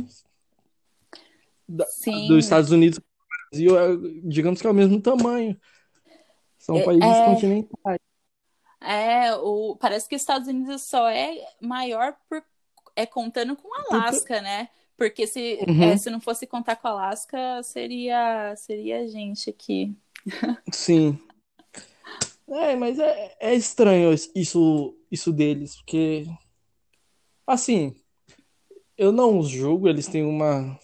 [1.69, 2.29] Da- Sim.
[2.29, 5.59] dos Estados Unidos para o Brasil, é, digamos que é o mesmo tamanho.
[6.59, 7.99] São É- países é- continentais.
[8.81, 12.43] É, o, parece que os Estados Unidos só é maior por,
[12.95, 14.69] é contando com Alasca, né?
[14.97, 15.83] Porque se, Uhum.
[15.83, 19.95] é, se não fosse contar com Alasca, seria, seria a gente aqui.
[20.73, 21.19] Sim.
[22.49, 26.27] É, mas é, é estranho isso, isso deles, porque,
[27.47, 27.95] assim,
[28.97, 30.79] eu não os julgo, eles têm uma,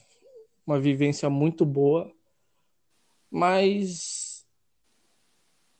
[0.67, 2.13] uma vivência muito boa,
[3.31, 4.47] mas,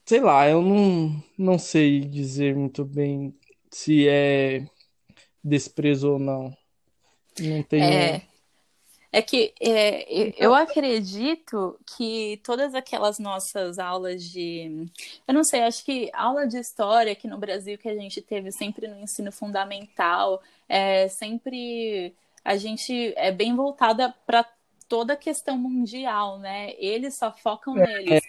[0.07, 3.35] sei lá, eu não, não sei dizer muito bem
[3.71, 4.67] se é
[5.43, 6.57] desprezo ou não.
[7.39, 7.85] Não tenho.
[7.85, 8.23] É,
[9.11, 14.87] é que é, eu- acredito que todas aquelas nossas aulas de.
[15.27, 18.51] Eu não sei, acho que aula de história aqui no Brasil que a gente teve
[18.51, 20.43] sempre no ensino fundamental,
[20.73, 24.45] é sempre a gente é bem voltada para
[24.89, 26.73] toda a questão mundial, né?
[26.79, 28.21] Eles só focam neles.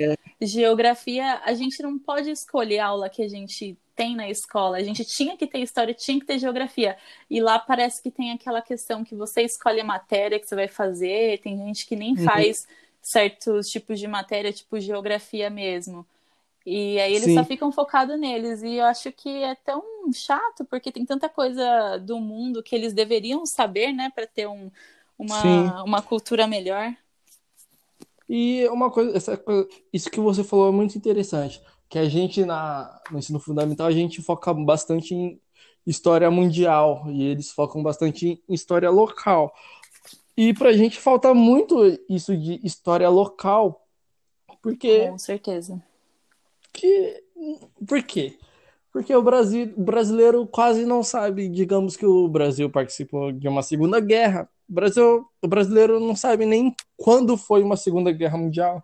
[0.41, 4.77] Geografia, a gente não pode escolher a aula que a gente tem na escola.
[4.77, 6.97] A gente tinha que ter história, tinha que ter geografia.
[7.29, 10.67] E lá parece que tem aquela questão que você escolhe a matéria que você vai
[10.67, 12.23] fazer, tem gente que nem Uhum.
[12.25, 12.67] faz
[13.01, 16.05] certos tipos de matéria, tipo geografia mesmo.
[16.65, 17.35] E aí eles Sim.
[17.35, 18.63] só ficam focados neles.
[18.63, 22.93] E eu acho que é tão chato, porque tem tanta coisa do mundo que eles
[22.93, 24.71] deveriam saber, né, para ter um, Sim.
[25.17, 26.95] uma, uma cultura melhor.
[28.27, 29.41] E uma coisa, essa
[29.91, 33.91] isso que você falou é muito interessante, que a gente na, no ensino fundamental a
[33.91, 35.39] gente foca bastante em
[35.85, 39.53] história mundial e eles focam bastante em história local.
[40.35, 41.77] E pra gente falta muito
[42.09, 43.85] isso de história local,
[44.61, 45.83] porque Com certeza.
[46.73, 47.23] Que,
[47.87, 48.37] por quê?
[48.91, 53.63] Porque o Brasil, o brasileiro quase não sabe, digamos que o Brasil participou de uma
[53.63, 54.47] Segunda Guerra.
[54.69, 58.83] O Brasil, o brasileiro não sabe nem quando foi uma Segunda Guerra Mundial.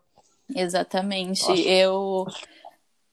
[0.56, 1.48] Exatamente.
[1.48, 1.62] Nossa.
[1.62, 2.26] Eu,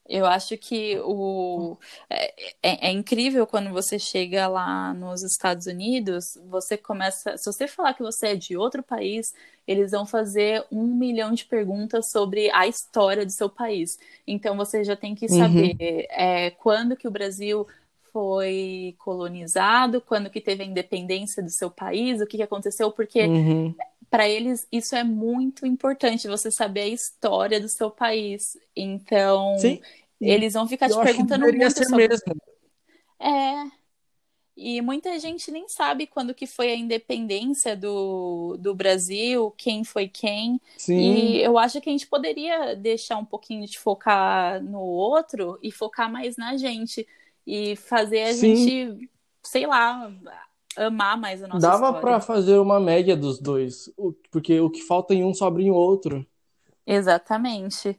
[0.09, 1.77] eu acho que o,
[2.09, 7.37] é, é, é incrível quando você chega lá nos Estados Unidos, você começa.
[7.37, 9.33] Se você falar que você é de outro país,
[9.67, 13.97] eles vão fazer um milhão de perguntas sobre a história do seu país.
[14.25, 15.37] Então você já tem que Uhum.
[15.39, 17.67] saber é, quando que o Brasil
[18.13, 23.21] foi colonizado, quando que teve a independência do seu país, o que que aconteceu, porque
[23.27, 23.75] Uhum.
[24.09, 28.57] para eles isso é muito importante, você saber a história do seu país.
[28.75, 29.81] Então, Sim.
[30.19, 32.07] eles vão ficar te Eu que perguntando muito sobre.
[32.07, 32.35] mesmo.
[33.19, 33.77] É.
[34.59, 40.07] E muita gente nem sabe quando que foi a independência do, do Brasil, quem foi
[40.07, 40.59] quem.
[40.75, 40.97] Sim.
[40.97, 45.71] E eu acho que a gente poderia deixar um pouquinho de focar no outro e
[45.71, 47.07] focar mais na gente.
[47.45, 48.55] E fazer a Sim.
[48.55, 49.09] gente,
[49.43, 50.11] sei lá,
[50.75, 53.91] amar mais a nossa Dava pra fazer uma média dos dois,
[54.31, 56.25] porque o que falta em um sobra em outro.
[56.85, 57.95] Exatamente.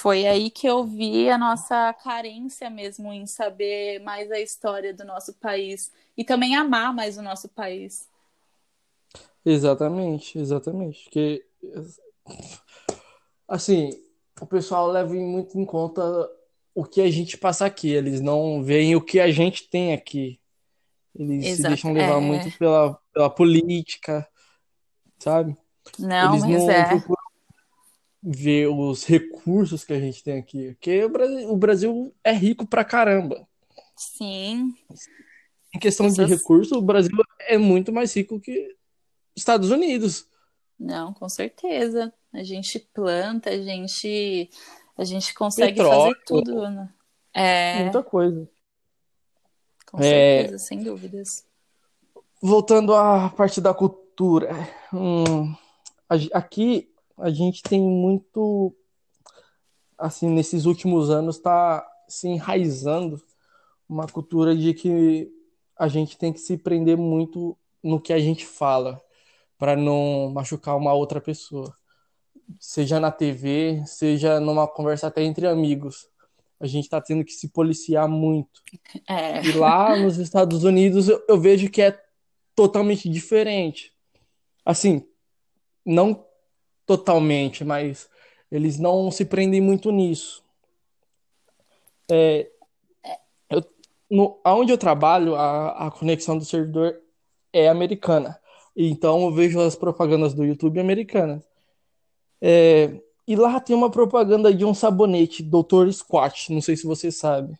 [0.00, 5.04] Foi aí que eu vi a nossa carência mesmo em saber mais a história do
[5.04, 8.08] nosso país e também amar mais o nosso país.
[9.44, 11.02] Exatamente, exatamente.
[11.04, 11.44] Porque,
[13.48, 13.90] assim,
[14.40, 16.02] o pessoal leva muito em conta
[16.74, 20.40] o que a gente passa aqui, eles não veem o que a gente tem aqui.
[21.12, 21.68] Eles se Exato.
[21.70, 22.20] deixam levar É.
[22.20, 24.28] muito pela, pela política,
[25.18, 25.56] sabe?
[25.98, 26.88] Não, Eles mas não é.
[26.88, 27.17] procuram
[28.30, 30.72] ver os recursos que a gente tem aqui.
[30.74, 33.46] Porque o Brasil, o Brasil é rico pra caramba.
[33.96, 34.74] Sim.
[35.74, 38.76] Em questão de recursos, o Brasil é muito mais rico que
[39.34, 40.26] Estados Unidos.
[40.78, 42.12] Não, com certeza.
[42.32, 44.50] A gente planta, a gente,
[44.96, 46.12] a gente consegue Petróleo.
[46.12, 46.92] fazer tudo, né?
[47.32, 48.48] É, Muita coisa.
[49.90, 50.02] com É.
[50.42, 51.44] certeza, sem dúvidas.
[52.42, 54.50] Voltando à parte da cultura.
[54.92, 55.54] hum,
[56.32, 58.74] aqui a gente tem muito,
[59.96, 63.20] assim, nesses últimos anos está se enraizando
[63.88, 65.30] uma cultura de que
[65.76, 69.00] a gente tem que se prender muito no que a gente fala
[69.56, 71.76] para não machucar uma outra pessoa.
[72.58, 76.08] Seja na TV, seja numa conversa até entre amigos.
[76.60, 78.62] A gente está tendo que se policiar muito.
[79.08, 82.00] É, E lá nos Estados Unidos eu, eu vejo que é
[82.54, 83.92] totalmente diferente.
[84.64, 85.06] Assim,
[85.84, 86.27] não
[86.88, 88.08] totalmente, mas
[88.50, 90.42] eles não se prendem muito nisso.
[92.10, 92.50] É,
[93.50, 93.62] eu,
[94.10, 96.98] no, aonde eu trabalho, a, a conexão do servidor
[97.52, 98.40] é americana.
[98.74, 101.44] Então eu vejo as propagandas do YouTube americanas.
[102.40, 105.92] É, e lá tem uma propaganda de um sabonete, Dr.
[105.92, 107.54] Squat, não sei se você sabe.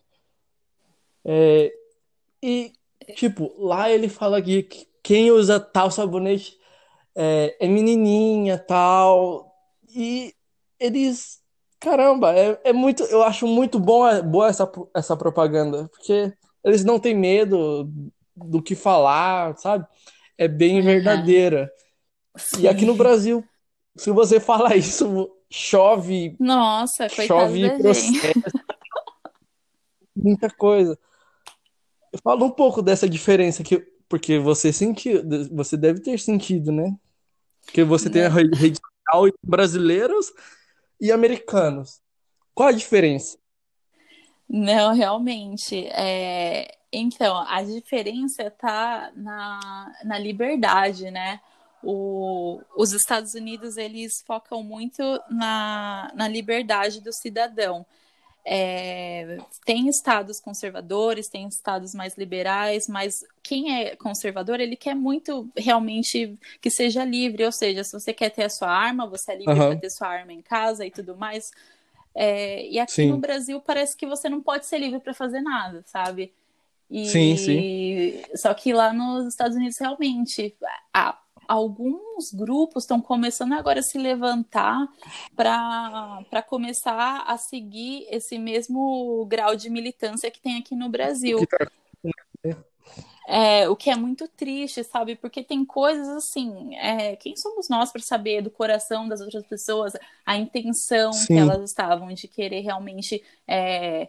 [1.23, 1.71] É,
[2.41, 2.73] e,
[3.15, 4.67] tipo, lá ele fala que
[5.03, 6.58] quem usa tal sabonete
[7.21, 9.53] é, é menininha, tal.
[9.93, 10.33] E
[10.79, 11.41] eles,
[11.77, 16.31] caramba, é, é muito, eu acho muito bom, é, boa essa, essa propaganda, porque
[16.63, 17.91] eles não têm medo
[18.33, 19.85] do que falar, sabe?
[20.37, 20.85] É bem Uhum.
[20.85, 21.69] verdadeira.
[22.57, 22.95] E aqui no.
[22.95, 23.43] Brasil,
[23.97, 28.13] se você falar isso, chove, Nossa, chove processo,
[30.15, 30.97] muita coisa.
[32.23, 36.95] Fala um pouco dessa diferença que, porque você sentiu, você deve ter sentido, né?
[37.69, 38.35] Porque você tem a Né?
[38.41, 40.33] re- rede social e brasileiros
[40.99, 42.01] e americanos.
[42.53, 43.37] Qual a diferença?
[44.49, 45.85] Não, realmente.
[45.87, 46.75] É...
[46.91, 51.39] Então, a diferença tá na, na liberdade, né?
[51.83, 57.85] O, os Estados Unidos, eles focam muito na, na liberdade do cidadão.
[58.45, 65.47] É, tem estados conservadores, tem estados mais liberais, mas quem é conservador, ele quer muito
[65.55, 69.37] realmente que seja livre, ou seja, se você quer ter a sua arma, você é
[69.37, 69.69] livre Aham.
[69.71, 71.51] para ter sua arma em casa e tudo mais.
[72.15, 73.09] É, e aqui Sim.
[73.09, 76.33] no Brasil parece que você não pode ser livre para fazer nada, sabe?
[76.89, 78.21] E Sim, sim.
[78.35, 80.55] só que lá nos Estados Unidos realmente
[80.93, 81.17] há-
[81.49, 84.87] alguns grupos estão começando agora a se levantar
[85.35, 91.39] para começar a seguir esse mesmo grau de militância que tem aqui no Brasil.
[91.39, 91.67] Que tá-
[93.27, 95.15] É, o que é muito triste, sabe?
[95.15, 99.93] Porque tem coisas assim, é, quem somos nós para saber do coração das outras pessoas,
[100.25, 101.39] a intenção que Sim.
[101.39, 104.07] elas estavam de querer realmente, é,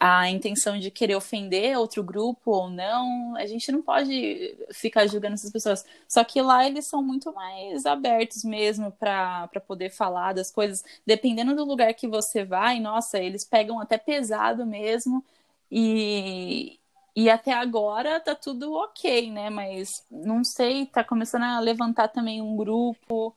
[0.00, 5.34] a intenção de querer ofender outro grupo ou não, a gente não pode ficar julgando
[5.34, 5.84] essas pessoas.
[6.08, 11.54] Só que lá eles são muito mais abertos mesmo para poder falar das coisas, dependendo
[11.54, 15.24] do lugar que você vai, nossa, eles pegam até pesado mesmo.
[15.70, 16.80] E,
[17.14, 19.50] e até agora tá tudo ok, né?
[19.50, 23.32] Mas não sei, tá começando a levantar também um grupo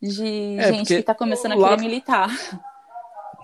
[0.00, 2.28] de É, gente que tá começando a querer militar.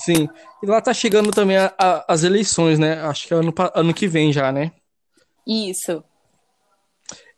[0.05, 0.29] Sim.
[0.63, 3.01] E lá tá chegando também a- a- as eleições, né?
[3.03, 4.73] Acho que é ano, ano que vem já, né?
[5.47, 6.03] Isso.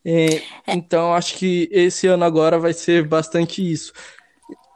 [0.04, 3.92] É, então acho que esse ano agora vai ser bastante isso.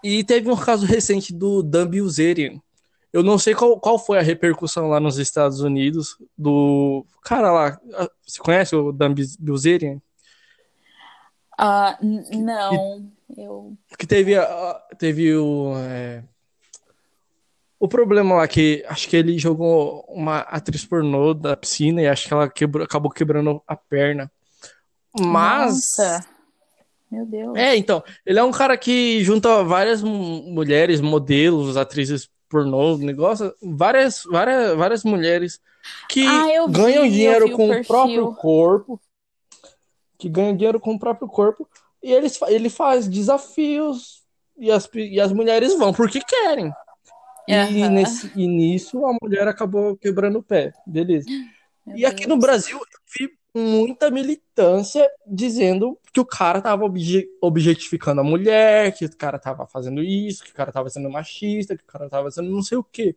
[0.03, 2.61] E teve um caso recente do Dan Bilzerian.
[3.12, 7.81] Eu não sei qual, qual foi a repercussão lá nos Estados Unidos do cara lá.
[7.94, 10.01] ah, Você conhece o Dan Bilzerian?
[11.59, 13.77] Ah, n- não, eu.
[13.99, 14.35] Que teve,
[14.99, 16.22] teve o, é,
[17.78, 22.26] o problema lá que acho que ele jogou uma atriz pornô da piscina e acho
[22.26, 24.30] que ela quebrou, acabou quebrando a perna.
[25.18, 25.72] Mas.
[25.74, 26.26] Nossa,
[27.10, 27.56] meu Deus.
[27.56, 33.52] É, então, ele é um cara que junta várias mu- mulheres, modelos, atrizes pornô, negócio,
[33.60, 35.60] várias, várias, várias mulheres
[36.08, 37.87] que Ah, vi, ganham dinheiro com o perfil.
[37.87, 39.00] próprio corpo,
[40.18, 41.68] que ganham dinheiro com o próprio corpo,
[42.02, 44.22] e eles, ele faz desafios
[44.56, 46.72] e as, e as mulheres vão porque querem.
[47.49, 47.90] E, Aham.
[47.90, 51.31] nesse, e nisso a mulher acabou quebrando o pé, beleza.
[51.85, 52.40] Meu E aqui no Deus.
[52.40, 52.85] Brasil eu
[53.19, 59.38] vi muita militância dizendo que o cara tava obje- objetificando a mulher, que o cara
[59.38, 62.63] tava fazendo isso, que o cara tava sendo machista, que o cara tava sendo não
[62.63, 63.17] sei o quê.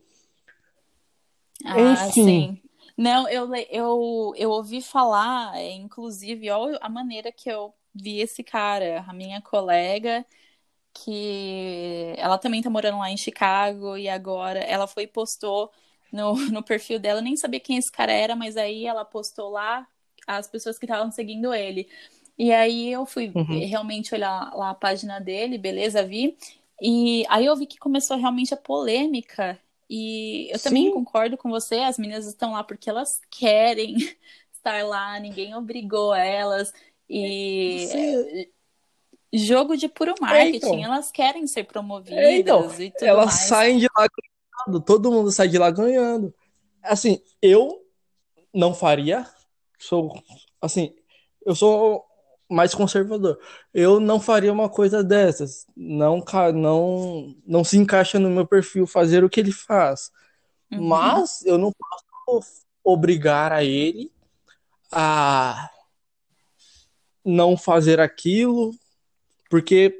[1.65, 2.11] Ah, Enfim.
[2.11, 2.61] sim.
[2.97, 8.43] Não, eu, eu, eu ouvi falar, é, inclusive, olha a maneira que eu vi esse
[8.43, 10.25] cara, a minha colega,
[11.03, 15.71] que ela também tá morando lá em Chicago e agora ela foi e postou
[16.11, 19.49] no, no perfil dela, eu nem sabia quem esse cara era, mas aí ela postou
[19.49, 19.87] lá
[20.27, 21.87] as pessoas que estavam seguindo ele.
[22.37, 23.67] E aí eu fui uhum.
[23.67, 26.37] realmente olhar lá a página dele, beleza, vi.
[26.81, 29.59] E aí eu vi que começou realmente a polêmica.
[29.89, 30.69] E eu Sim.
[30.69, 33.95] também concordo com você, as meninas estão lá porque elas querem
[34.53, 36.73] estar lá, ninguém obrigou elas.
[37.09, 38.58] E Sim.
[39.33, 40.83] Jogo de puro marketing, é, então.
[40.83, 42.63] elas querem ser promovidas é, então.
[42.79, 43.39] e tudo elas mais.
[43.41, 46.33] saem de lá ganhando, todo mundo sai de lá ganhando.
[46.81, 47.85] Assim, eu
[48.53, 49.27] não faria,
[49.77, 50.21] sou
[50.61, 50.95] assim,
[51.45, 52.05] eu sou
[52.49, 53.39] mais conservador.
[53.73, 55.67] Eu não faria uma coisa dessas.
[55.77, 56.23] Não,
[56.55, 60.11] não, não se encaixa no meu perfil fazer o que ele faz.
[60.71, 60.87] Uhum.
[60.87, 61.71] Mas eu não
[62.25, 64.11] posso obrigar a ele
[64.91, 65.69] a
[67.23, 68.71] não fazer aquilo,
[69.49, 69.93] porque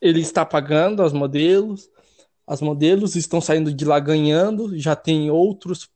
[0.00, 1.88] ele está pagando as modelos,
[2.46, 5.88] as modelos estão saindo de lá ganhando, já tem outros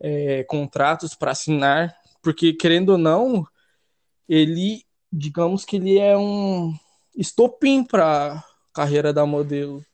[0.00, 3.46] é, contratos para assinar, porque querendo ou não,
[4.28, 6.74] ele digamos que ele é um
[7.16, 9.84] estopim para a carreira da modelo.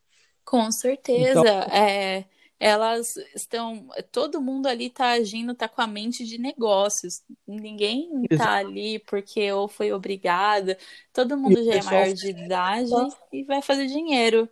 [0.44, 1.40] Com certeza.
[1.40, 1.44] Então...
[1.46, 2.24] É,
[2.60, 3.88] elas estão.
[4.12, 7.22] Todo mundo ali está agindo, está com a mente de negócios.
[7.46, 10.78] Ninguém está ali porque ou foi obrigada.
[11.12, 12.92] Todo mundo já é maior de idade
[13.32, 14.48] e vai fazer dinheiro.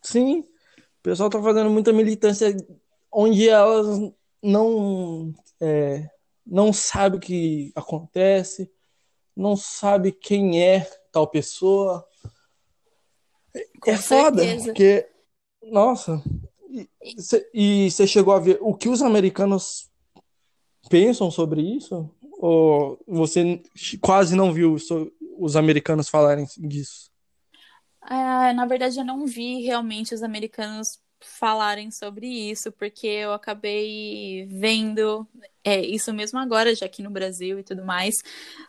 [0.00, 0.40] Sim.
[0.40, 2.56] O pessoal está fazendo muita militância
[3.12, 4.00] onde elas
[4.42, 6.08] não, é,
[6.46, 8.70] não sabem o que acontece
[9.36, 10.80] não sabe quem é
[11.12, 12.06] tal pessoa.
[13.80, 15.06] Com é foda, porque,
[15.62, 16.22] nossa,
[17.52, 19.90] e você chegou a ver o que os americanos
[20.88, 22.10] pensam sobre isso?
[22.38, 23.62] Ou você
[24.00, 24.76] quase não viu
[25.38, 27.10] os americanos falarem disso?
[28.08, 34.46] É, na verdade, eu não vi realmente os americanos falarem sobre isso, porque eu acabei
[34.50, 35.26] vendo
[35.64, 38.14] é, isso mesmo agora, já aqui no Brasil e tudo mais.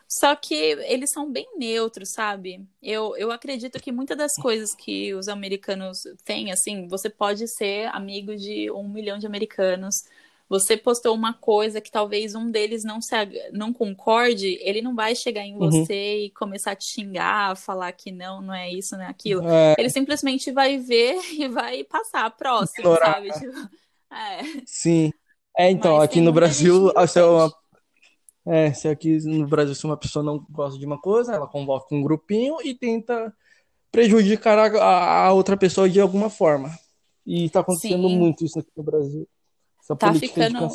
[0.08, 2.66] Só que eles são bem neutros, sabe?
[2.82, 7.86] Eu, eu acredito que muitas das coisas que os americanos têm, assim, você pode ser
[7.94, 10.04] amigo de um milhão de americanos
[10.48, 13.14] você postou uma coisa que talvez um deles não se
[13.52, 15.70] não concorde, ele não vai chegar em uhum.
[15.70, 19.46] você e começar a te xingar, falar que não, não é isso, não é aquilo.
[19.46, 19.74] É...
[19.78, 23.30] Ele simplesmente vai ver e vai passar próximo, sabe?
[23.32, 23.52] Tipo,
[24.10, 24.62] é.
[24.64, 25.12] Sim.
[25.56, 27.52] É, então, Mas aqui no Brasil, se é uma
[28.46, 31.94] é, se aqui no Brasil se uma pessoa não gosta de uma coisa, ela convoca
[31.94, 33.34] um grupinho e tenta
[33.92, 36.70] prejudicar a, a outra pessoa de alguma forma.
[37.26, 38.16] E tá acontecendo Sim.
[38.16, 39.28] muito isso aqui no Brasil.
[39.88, 40.68] Essa tá ficando.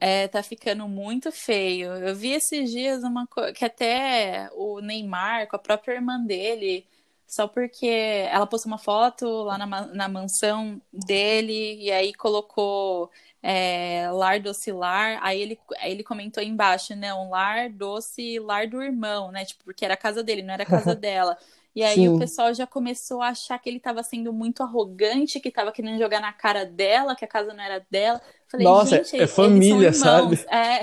[0.00, 1.90] É, tá ficando muito feio.
[1.94, 6.86] Eu vi esses dias uma coisa que até o Neymar, com a própria irmã dele,
[7.26, 7.86] só porque
[8.30, 13.10] ela postou uma foto lá na, na mansão dele e aí colocou
[13.42, 18.68] é, lar doce lar, aí ele, aí ele comentou aí embaixo, não, lar doce lar
[18.68, 19.44] do irmão, né?
[19.44, 21.36] Tipo, porque era a casa dele, não era a casa dela.
[21.74, 22.08] E aí Sim.
[22.08, 25.98] o pessoal já começou a achar que ele estava sendo muito arrogante, que estava querendo
[25.98, 28.20] jogar na cara dela, que a casa não era dela.
[28.48, 30.38] Falei, Nossa, gente, é família, sabe?
[30.50, 30.80] É,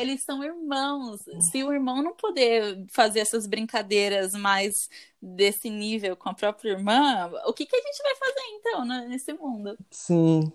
[0.00, 1.20] eles são irmãos.
[1.38, 4.88] Se o irmão não poder fazer essas brincadeiras mais
[5.20, 9.32] desse nível com a própria irmã, o que, que a gente vai fazer então nesse
[9.34, 9.76] mundo?
[9.90, 10.52] Sim.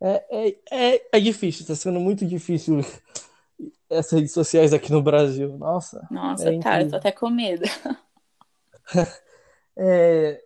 [0.00, 2.80] É, é, é, é difícil, está sendo muito difícil
[3.88, 5.56] essas redes sociais aqui no Brasil.
[5.58, 6.06] Nossa.
[6.10, 7.64] Nossa, é tá, eu tô até com medo.
[9.76, 10.42] é,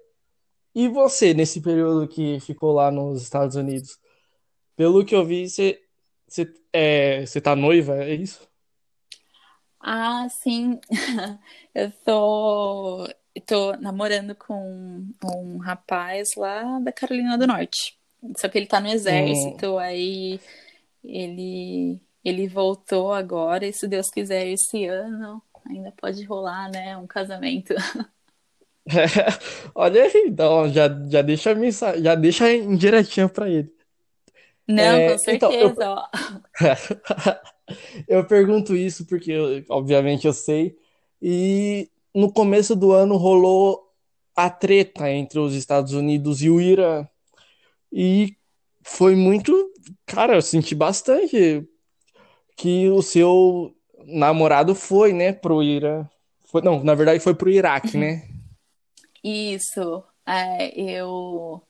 [0.74, 3.98] e você, nesse período que ficou lá nos Estados Unidos?
[4.76, 5.80] Pelo que eu vi, você,
[6.26, 8.48] você, é, você tá noiva, é isso?
[9.80, 10.80] Ah, sim.
[11.74, 13.06] Eu tô,
[13.46, 17.98] tô namorando com um rapaz lá da Carolina do Norte.
[18.36, 19.78] Só que ele tá no exército, hum.
[19.78, 20.40] aí
[21.04, 26.96] ele, ele voltou agora, e se Deus quiser, esse ano ainda pode rolar, né?
[26.96, 27.74] Um casamento.
[29.74, 33.72] olha aí, então, já, já deixa mensagem, já deixa indiretinha para ele.
[34.66, 35.66] Não, é, com certeza.
[35.66, 36.02] Então,
[36.60, 36.76] eu...
[38.20, 40.76] eu pergunto isso porque, obviamente, eu sei.
[41.20, 43.90] E no começo do ano rolou
[44.36, 47.06] a treta entre os Estados Unidos e o Irã.
[47.92, 48.36] E
[48.82, 49.52] foi muito.
[50.06, 51.66] Cara, eu senti bastante
[52.56, 53.74] que o seu
[54.06, 56.06] namorado foi, né, pro Irã.
[56.46, 58.28] Foi, não, na verdade foi pro Iraque, né?
[59.24, 60.04] Isso.
[60.26, 61.62] É, eu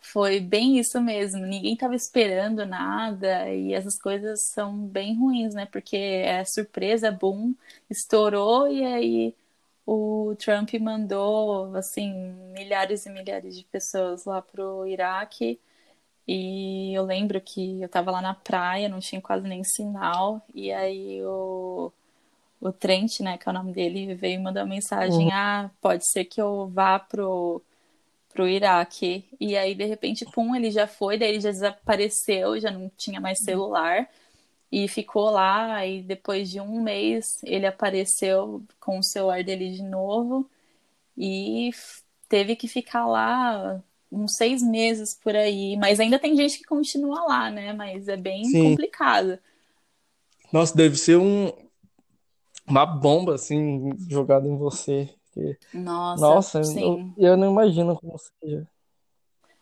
[0.00, 1.40] Foi bem isso mesmo.
[1.46, 5.66] Ninguém estava esperando nada e essas coisas são bem ruins, né?
[5.66, 7.54] Porque é surpresa, boom,
[7.90, 9.36] estourou e aí
[9.86, 12.12] o Trump mandou assim
[12.54, 15.60] milhares e milhares de pessoas lá pro Iraque.
[16.26, 20.72] E eu lembro que eu estava lá na praia, não tinha quase nem sinal, e
[20.72, 21.92] aí o,
[22.62, 25.32] o Trent, né, que é o nome dele, veio mandar uma mensagem: uhum.
[25.32, 27.60] Ah, pode ser que eu vá pro
[28.32, 29.26] pro Iraque.
[29.38, 33.20] E aí, de repente, pum, ele já foi, daí ele já desapareceu, já não tinha
[33.20, 34.08] mais celular.
[34.70, 39.82] E ficou lá, e depois de um mês ele apareceu com o celular dele de
[39.82, 40.48] novo
[41.14, 41.70] e
[42.26, 45.76] teve que ficar lá uns seis meses por aí.
[45.76, 47.74] Mas ainda tem gente que continua lá, né?
[47.74, 48.70] Mas é bem Sim.
[48.70, 49.38] complicado.
[50.50, 51.52] Nossa, deve ser um,
[52.66, 55.08] uma bomba, assim, jogada em você.
[55.32, 57.14] Porque, nossa, nossa sim.
[57.16, 58.66] Eu, eu não imagino como seja.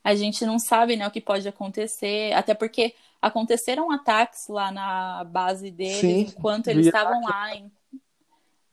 [0.03, 5.25] A gente não sabe né, o que pode acontecer, até porque aconteceram ataques lá na
[5.25, 7.55] base deles sim, enquanto eles estavam lá.
[7.55, 7.71] Em...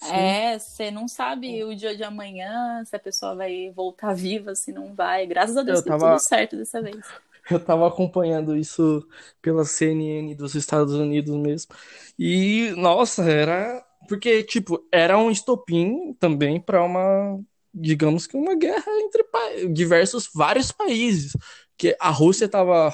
[0.10, 4.72] É, você não sabe o dia de amanhã, se a pessoa vai voltar viva, se
[4.72, 5.28] não vai.
[5.28, 6.00] Graças a Deus tava...
[6.00, 6.98] deu tudo certo dessa vez.
[7.50, 9.08] Eu tava acompanhando isso
[9.42, 11.74] pela CNN dos Estados Unidos mesmo.
[12.20, 17.40] E, nossa, era porque, tipo, era um estopim também para uma,
[17.74, 19.24] digamos que uma guerra entre
[19.72, 21.36] diversos, vários países.
[21.78, 22.94] Que a Rússia estava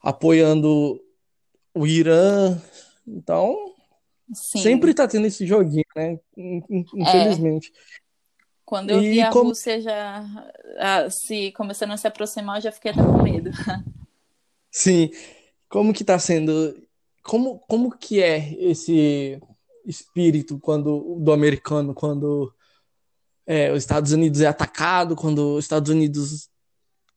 [0.00, 1.00] apoiando
[1.74, 2.60] o Irã.
[3.06, 3.74] Então,
[4.32, 4.60] Sim.
[4.60, 6.18] sempre tá tendo esse joguinho, né?
[6.36, 7.72] Infelizmente.
[7.74, 8.00] É.
[8.64, 9.48] Quando eu e vi a como...
[9.48, 10.24] Rússia já
[11.10, 13.50] se começando a se aproximar, eu já fiquei até com medo.
[14.70, 15.10] Sim.
[15.68, 16.80] Como que tá sendo?
[17.24, 19.40] Como, como que é esse
[19.86, 22.54] espírito quando do americano quando
[23.46, 26.48] é, os Estados Unidos é atacado, quando os Estados Unidos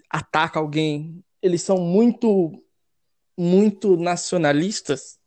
[0.10, 2.64] ataca alguém, eles são muito
[3.38, 5.20] muito nacionalistas.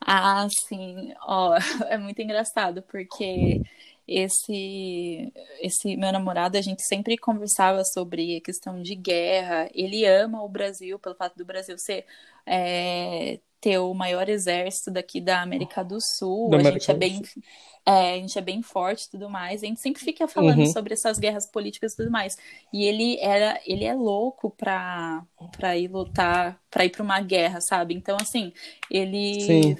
[0.00, 1.14] Ah, sim.
[1.22, 1.54] Ó,
[1.88, 3.62] é muito engraçado porque
[4.06, 9.68] esse esse meu namorado a gente sempre conversava sobre a questão de guerra.
[9.74, 12.04] Ele ama o Brasil pelo fato do Brasil ser
[12.46, 16.50] é, ter o maior exército daqui da América do Sul.
[16.50, 17.22] Da a América gente é bem.
[17.86, 19.62] É, a gente é bem forte e tudo mais.
[19.62, 20.66] A gente sempre fica falando uhum.
[20.66, 22.36] sobre essas guerras políticas e tudo mais.
[22.72, 25.22] E ele era, ele é louco pra,
[25.56, 27.94] pra ir lutar, pra ir pra uma guerra, sabe?
[27.94, 28.52] Então, assim,
[28.90, 29.40] ele.
[29.40, 29.76] Sim.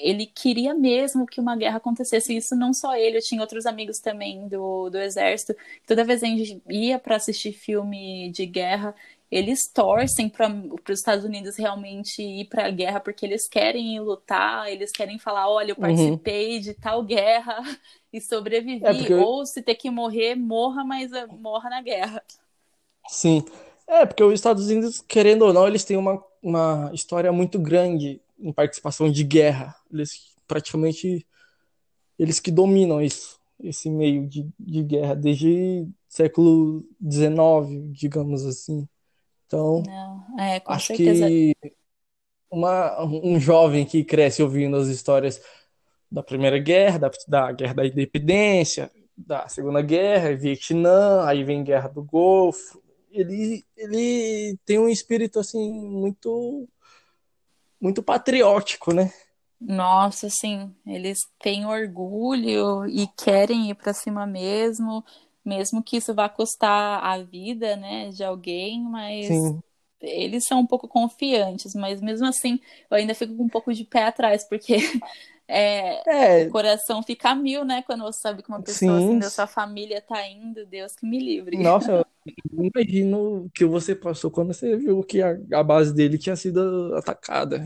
[0.00, 2.36] Ele queria mesmo que uma guerra acontecesse.
[2.36, 5.56] Isso não só ele, eu tinha outros amigos também do, do exército.
[5.86, 8.94] Toda vez a gente ia para assistir filme de guerra,
[9.32, 14.70] eles torcem para os Estados Unidos realmente ir para a guerra porque eles querem lutar,
[14.70, 15.80] eles querem falar, olha, eu uhum.
[15.80, 16.60] participei uhum.
[16.60, 17.56] de tal guerra
[18.12, 19.14] e sobrevivi, é porque...
[19.14, 22.22] ou se ter que morrer, morra, mas eh, morra na guerra.
[23.08, 23.42] Sim,
[23.86, 28.20] é porque os Estados Unidos, querendo ou não, eles têm uma, uma história muito grande
[28.38, 29.74] em participação de guerra.
[29.90, 31.26] Eles praticamente
[32.18, 38.86] eles que dominam isso, esse meio de, de guerra desde século XIX, digamos assim.
[39.52, 39.82] Então,
[40.38, 41.28] é, acho certeza.
[41.28, 41.56] que
[42.50, 45.42] uma, um jovem que cresce ouvindo as histórias
[46.10, 51.88] da Primeira Guerra, da, da Guerra da Independência, da Segunda Guerra, Vietnã, aí vem Guerra
[51.88, 56.68] do Golfo, ele, ele tem um espírito assim muito
[57.80, 59.12] muito patriótico, né?
[59.60, 65.04] Nossa, sim, eles têm orgulho e querem ir para cima mesmo
[65.44, 69.62] mesmo que isso vá custar a vida, né, de alguém, mas Sim.
[70.00, 73.84] eles são um pouco confiantes, mas mesmo assim eu ainda fico com um pouco de
[73.84, 74.76] pé atrás, porque
[75.48, 76.46] é, é.
[76.46, 79.04] o coração fica mil, né, quando você sabe que uma pessoa Sim.
[79.04, 81.56] assim da sua família tá indo, Deus que me livre.
[81.56, 86.36] Nossa, eu imagino que você passou quando você viu que a, a base dele tinha
[86.36, 87.58] sido atacada.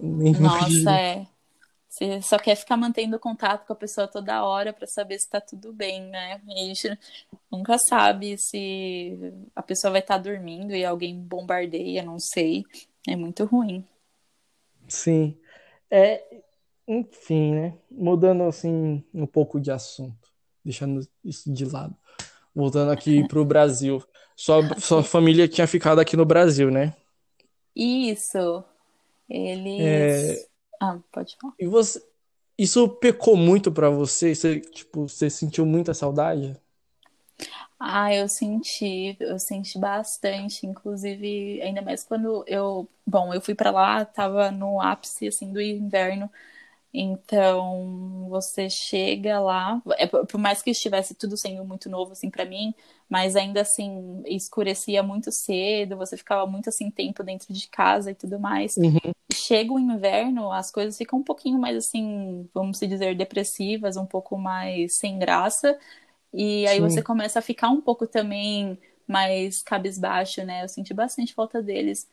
[0.00, 1.26] Nossa, é.
[1.92, 5.42] Você só quer ficar mantendo contato com a pessoa toda hora para saber se está
[5.42, 6.40] tudo bem, né?
[6.48, 6.98] E a gente
[7.50, 9.14] nunca sabe se
[9.54, 12.64] a pessoa vai estar tá dormindo e alguém bombardeia, não sei.
[13.06, 13.84] É muito ruim.
[14.88, 15.36] Sim.
[15.90, 16.24] É,
[16.88, 17.78] enfim, né?
[17.90, 20.32] Mudando assim um pouco de assunto,
[20.64, 21.94] deixando isso de lado.
[22.54, 24.02] Voltando aqui para o Brasil.
[24.34, 26.96] Sua, sua família tinha ficado aqui no Brasil, né?
[27.76, 28.64] Isso.
[29.28, 30.48] Eles.
[30.48, 30.51] É
[30.82, 31.54] ah, pode falar.
[31.58, 32.02] E você,
[32.58, 34.34] isso pecou muito para você?
[34.34, 36.56] Você, tipo, você sentiu muita saudade?
[37.78, 43.70] Ah, eu senti, eu senti bastante, inclusive, ainda mais quando eu, bom, eu fui para
[43.72, 46.30] lá, tava no ápice assim do inverno
[46.94, 52.44] Então, você chega lá, é, por mais que estivesse tudo sendo muito novo assim para
[52.44, 52.74] mim,
[53.08, 58.14] mas ainda assim escurecia muito cedo, você ficava muito assim tempo dentro de casa e
[58.14, 58.76] tudo mais.
[58.76, 59.12] Uhum.
[59.32, 64.36] Chega o inverno, as coisas ficam um pouquinho mais assim, vamos dizer, depressivas, um pouco
[64.36, 65.78] mais sem graça,
[66.32, 66.82] e aí Sim.
[66.82, 68.78] você começa a ficar um pouco também
[69.08, 70.62] mais cabisbaixo, né?
[70.62, 72.06] Eu senti bastante falta deles.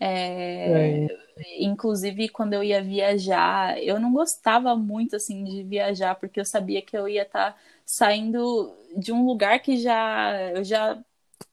[0.00, 1.08] É,
[1.40, 6.44] É, inclusive, quando eu ia viajar, eu não gostava muito assim de viajar, porque eu
[6.44, 11.02] sabia que eu ia estar saindo de um lugar que já eu já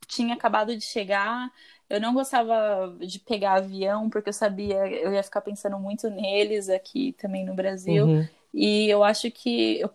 [0.07, 1.51] tinha acabado de chegar.
[1.89, 6.69] Eu não gostava de pegar avião, porque eu sabia eu ia ficar pensando muito neles
[6.69, 8.07] aqui também no Brasil.
[8.07, 8.27] uhum.
[8.53, 9.89] E eu acho que eu,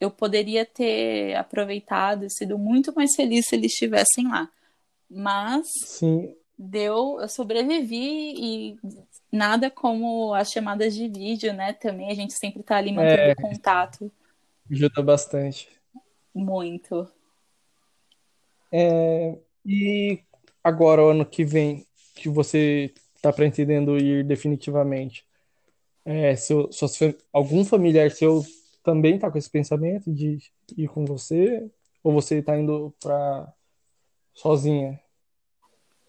[0.00, 4.48] eu poderia ter aproveitado e sido muito mais feliz se eles estivessem lá.
[5.10, 8.78] Mas Sim, deu, eu sobrevivi e
[9.30, 11.72] nada como as chamadas de vídeo, né?
[11.72, 14.10] Também a gente sempre tá ali mantendo é, contato
[14.70, 15.68] ajuda bastante.
[16.34, 17.08] muito.
[18.72, 20.20] É, e
[20.62, 25.26] agora, o ano que vem, que você está pretendendo ir definitivamente,
[26.04, 26.98] é, seu, suas
[27.32, 28.44] algum familiar seu
[28.82, 30.38] também está com esse pensamento de
[30.76, 31.68] ir com você?
[32.02, 33.52] Ou você está indo para
[34.32, 35.00] sozinha?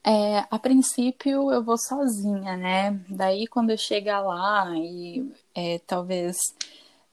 [0.09, 2.91] É, a princípio eu vou sozinha, né?
[3.09, 6.37] Daí quando eu chegar lá e é, talvez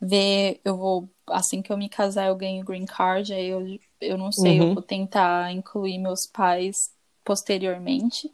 [0.00, 4.16] ver, eu vou, assim que eu me casar, eu ganho green card, aí eu, eu
[4.18, 6.76] não sei, eu Uhum, vou tentar incluir meus pais
[7.24, 8.30] posteriormente.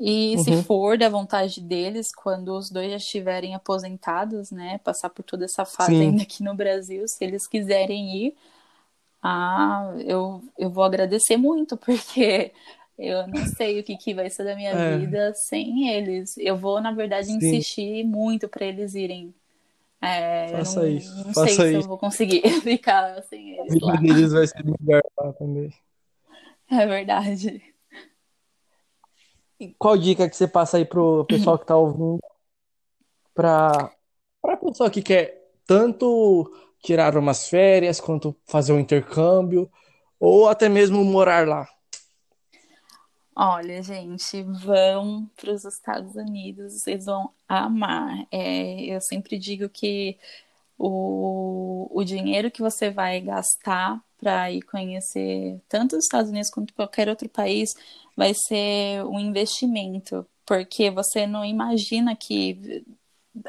[0.00, 5.10] E se uhum, for da vontade deles, quando os dois já estiverem aposentados, né, passar
[5.10, 8.36] por toda essa fase sim, ainda aqui no Brasil, se eles quiserem ir,
[9.22, 12.52] ah, eu, eu vou agradecer muito, porque
[12.98, 16.36] eu não sei o que, que vai ser da minha é, vida sem eles.
[16.36, 19.32] Eu vou, na verdade, sim, insistir muito para eles irem.
[20.00, 21.88] É, eu não, faça isso, não sei faça se eu isso.
[21.88, 23.96] vou conseguir ficar sem A eles vida lá.
[23.96, 25.72] deles vai ser melhor lá também.
[26.70, 27.62] É verdade.
[29.60, 32.20] E qual dica que você passa aí pro pessoal que está ouvindo
[33.34, 33.92] para
[34.40, 36.50] para a pessoa que quer tanto
[36.82, 39.70] tirar umas férias, quanto fazer um intercâmbio,
[40.18, 41.68] ou até mesmo morar lá?
[43.40, 48.26] Olha, gente, vão para os Estados Unidos, vocês vão amar.
[48.32, 50.18] É, eu sempre digo que
[50.78, 56.74] o, o dinheiro que você vai gastar para ir conhecer tanto os Estados Unidos quanto
[56.74, 57.70] qualquer outro país
[58.16, 62.84] vai ser um investimento, porque você não imagina que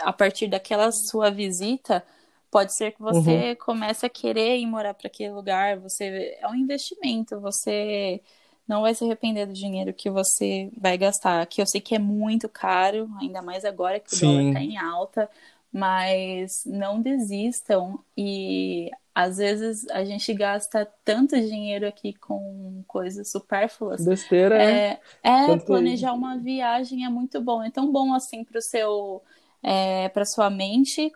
[0.02, 2.06] a partir daquela sua visita,
[2.52, 5.80] pode ser que Uhum, você comece a querer ir morar para aquele lugar.
[5.80, 8.22] Você é um investimento, você
[8.70, 11.44] não vai se arrepender do dinheiro que você vai gastar.
[11.48, 14.66] Que eu sei que é muito caro, ainda mais agora que o dólar está sim,
[14.68, 15.28] em alta,
[15.74, 24.06] mas não desistam e às vezes a gente gasta tanto dinheiro aqui com coisas supérfluas.
[24.06, 24.88] besteira, né?
[24.88, 28.62] É, é Tanto planejar uma viagem é muito bom, é tão bom assim para o
[28.62, 29.24] seu
[29.64, 31.12] é, para sua mente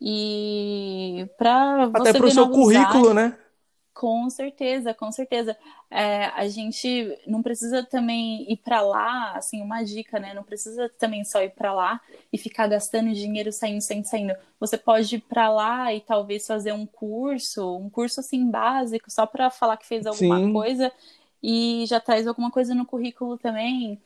[0.00, 3.36] e para até para o seu currículo, né?
[4.00, 5.54] Com certeza, com certeza.
[5.90, 10.32] É, a gente não precisa também ir para lá, assim, uma dica, né?
[10.32, 12.00] Não precisa também só ir para lá
[12.32, 14.34] e ficar gastando dinheiro saindo, saindo, saindo.
[14.58, 19.26] Você pode ir para lá e talvez fazer um curso, um curso assim básico, só
[19.26, 20.90] para falar que fez alguma Sim, coisa
[21.42, 24.00] e já traz alguma coisa no currículo também.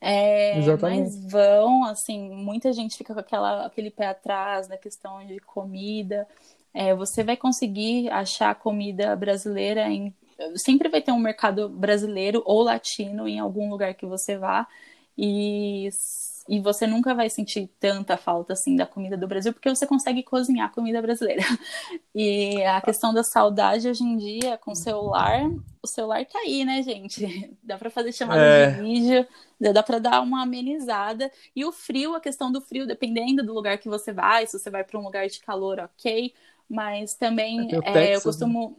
[0.00, 1.18] É, mas exatamente.
[1.30, 6.28] vão, assim, muita gente fica com aquela, aquele pé atrás na questão de comida.
[6.74, 10.14] É, você vai conseguir achar comida brasileira em.
[10.56, 14.66] Sempre vai ter um mercado brasileiro ou latino em algum lugar que você vá.
[15.16, 15.88] E,
[16.48, 20.22] e você nunca vai sentir tanta falta assim da comida do Brasil, porque você consegue
[20.24, 21.42] cozinhar comida brasileira.
[22.14, 25.40] E a questão da saudade hoje em dia, com o celular,
[25.82, 27.26] o celular tá aí, né, gente?
[27.62, 29.26] Dá para fazer chamadas de É, vídeo,
[29.60, 31.30] dá para dar uma amenizada.
[31.56, 34.70] E o frio, a questão do frio, dependendo do lugar que você vai, se você
[34.70, 36.32] vai para um lugar de calor, ok.
[36.68, 38.20] Mas também o é, eu né?
[38.20, 38.78] costumo.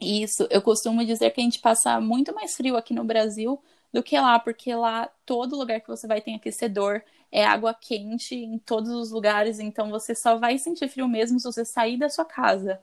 [0.00, 3.60] Isso, eu costumo dizer que a gente passa muito mais frio aqui no Brasil
[3.92, 7.02] do que lá, porque lá todo lugar que você vai tem aquecedor,
[7.32, 11.44] é água quente em todos os lugares, então você só vai sentir frio mesmo se
[11.44, 12.80] você sair da sua casa.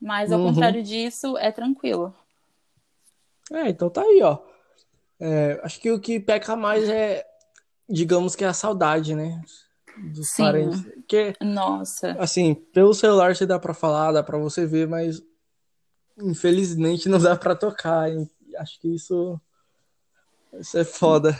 [0.00, 0.44] Mas ao Uhum.
[0.44, 2.14] contrário disso, é tranquilo.
[3.52, 4.38] É, então tá aí, ó.
[5.20, 7.26] É, acho que o que peca mais é,
[7.88, 9.42] digamos que é a saudade, né?
[10.00, 10.80] Dos parentes.
[10.80, 12.12] Sim, Porque, nossa.
[12.20, 15.20] assim, pelo celular você dá pra falar, dá pra você ver, mas
[16.20, 18.08] infelizmente não dá pra tocar.
[18.58, 19.40] Acho que isso,
[20.58, 21.38] isso é foda.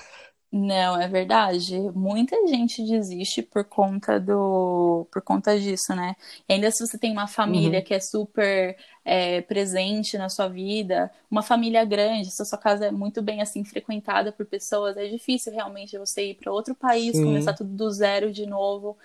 [0.51, 1.79] Não, é verdade.
[1.95, 6.17] Muita gente desiste por conta do, por conta disso, né?
[6.49, 7.83] E ainda se você tem uma família Uhum.
[7.83, 8.75] que é super
[9.05, 13.43] é, presente na sua vida, uma família grande, se a sua casa é muito bem
[13.43, 17.71] assim frequentada por pessoas, é difícil realmente você ir para outro país, começar Sim, tudo
[17.77, 18.97] do zero de novo.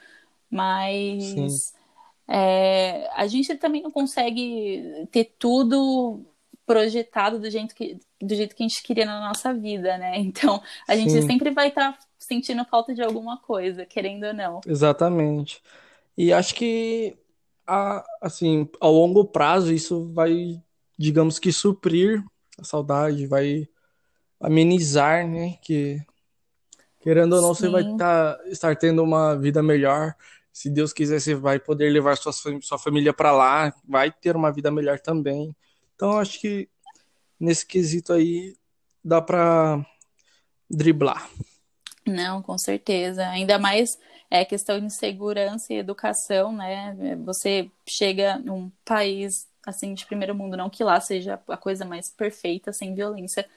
[0.50, 1.74] Mas
[2.28, 6.26] é, a gente também não consegue ter tudo
[6.74, 10.18] projetado do jeito que, do jeito que a gente queria na nossa vida, né?
[10.26, 14.62] Então, a gente sim, sempre vai estar sentindo falta de alguma coisa, querendo ou não.
[14.66, 15.62] exatamente.
[16.18, 17.16] E acho que,
[17.68, 20.60] a, assim, ao longo prazo, isso vai,
[20.98, 22.24] digamos que, suprir
[22.58, 23.68] a saudade, vai
[24.40, 25.58] amenizar, né?
[25.62, 26.02] Que,
[27.02, 30.16] querendo ou não, você vai Sim, tá, estar tendo uma vida melhor.
[30.52, 34.52] Se Deus quiser, você vai poder levar sua, sua família para lá, vai ter uma
[34.52, 35.56] vida melhor também.
[35.96, 36.70] Então, acho que
[37.40, 38.56] nesse quesito aí
[39.04, 39.86] dá para
[40.70, 41.30] driblar.
[42.06, 43.28] não, com certeza.
[43.30, 43.98] Ainda mais
[44.30, 46.96] é questão de segurança e educação, né?
[47.26, 52.12] Você chega num país assim de primeiro mundo, não que lá seja a coisa mais
[52.12, 53.48] perfeita, sem violência,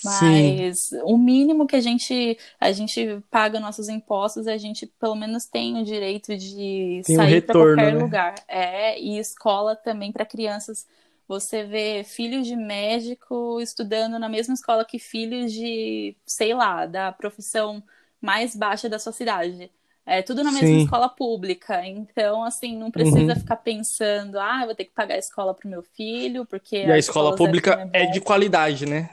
[0.00, 5.16] Sim, Mas o mínimo que a gente a gente paga nossos impostos, a gente pelo
[5.16, 8.02] menos tem o direito de tem sair para retorno, qualquer né?
[8.02, 8.34] lugar.
[8.46, 10.86] É, e escola também para crianças.
[11.28, 17.12] Você vê filhos de médico estudando na mesma escola que filhos de, sei lá, da
[17.12, 17.84] profissão
[18.20, 19.70] mais baixa da sua cidade.
[20.06, 20.78] É tudo na mesma Sim.
[20.78, 21.84] escola pública.
[21.86, 23.36] Então, assim, não precisa Uhum.
[23.36, 26.90] ficar pensando, ah, eu vou ter que pagar a escola pro meu filho, porque E
[26.90, 29.10] a a escola escola 01 pública é é de qualidade, né?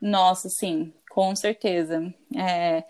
[0.00, 2.12] Nossa, sim, com certeza.
[2.36, 2.84] É,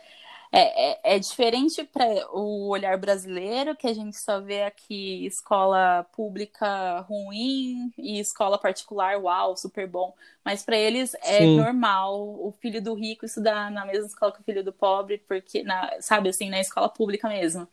[0.58, 6.04] é, é, é diferente para o olhar brasileiro, que a gente só vê aqui escola
[6.12, 10.14] pública ruim e escola particular, uau, super bom.
[10.42, 11.56] Mas para eles é Sim.
[11.58, 15.62] normal o filho do rico estudar na mesma escola que o filho do pobre, porque,
[15.62, 17.68] na, sabe, assim, na escola pública mesmo.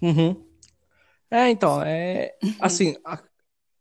[0.00, 0.42] Uhum.
[1.30, 3.22] É, então, é assim, a-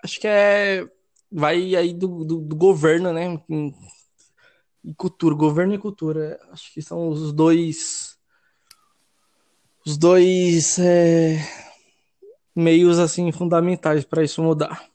[0.03, 0.87] acho que é
[1.31, 3.25] vai aí do, do, do governo, né?
[4.83, 8.19] E cultura, governo e cultura, acho que são os dois
[9.85, 11.37] os dois é,
[12.55, 14.89] meios assim fundamentais para isso mudar.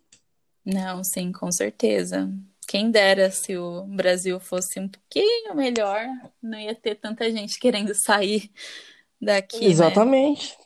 [0.64, 2.32] Não, sim, com certeza.
[2.66, 6.04] Quem dera se o Brasil fosse um pouquinho melhor,
[6.42, 8.50] não ia ter tanta gente querendo sair
[9.20, 9.66] daqui, né?
[9.66, 10.58] Exatamente,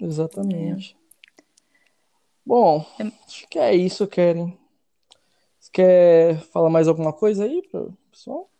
[0.00, 0.96] exatamente.
[2.44, 2.86] Bom,
[3.26, 4.56] acho que é isso, Keren.
[5.58, 7.62] Você quer falar mais alguma coisa aí
[8.10, 8.51] pessoal?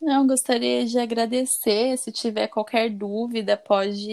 [0.00, 1.96] Não, gostaria de agradecer.
[1.98, 4.06] Se tiver qualquer dúvida, pode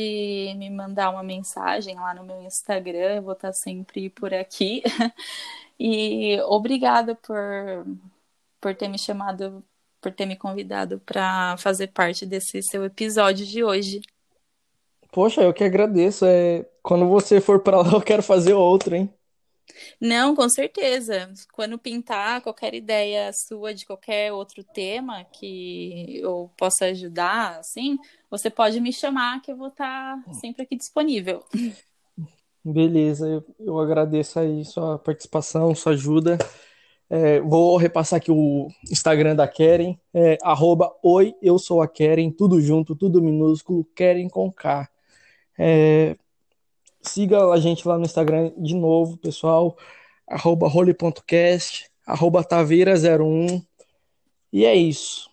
[0.58, 4.82] me mandar uma mensagem lá no meu Instagram, eu vou estar sempre por aqui.
[5.78, 7.36] E obrigada por,
[8.62, 9.62] por ter me chamado,
[10.00, 14.02] por ter me convidado para fazer parte desse seu episódio de hoje.
[15.12, 16.26] Poxa, eu que agradeço.
[16.26, 19.14] É, quando você for para lá, eu quero fazer outro, hein?
[20.00, 21.32] Não, com certeza.
[21.52, 27.98] Quando pintar qualquer ideia sua de qualquer outro tema que eu possa ajudar, assim,
[28.30, 31.44] você pode me chamar que eu vou estar sempre aqui disponível.
[32.64, 36.38] Beleza, eu, eu agradeço aí sua participação, sua ajuda.
[37.08, 42.32] É, vou repassar aqui o Instagram da Keren, é, arroba oi, eu sou a Keren,
[42.32, 44.90] tudo junto, tudo minúsculo, Keren com K.
[45.58, 46.18] É,
[47.10, 49.78] siga a gente lá no Instagram de novo, pessoal,
[50.28, 53.66] arroba role.cast, arroba taveira01,
[54.52, 55.30] e é isso.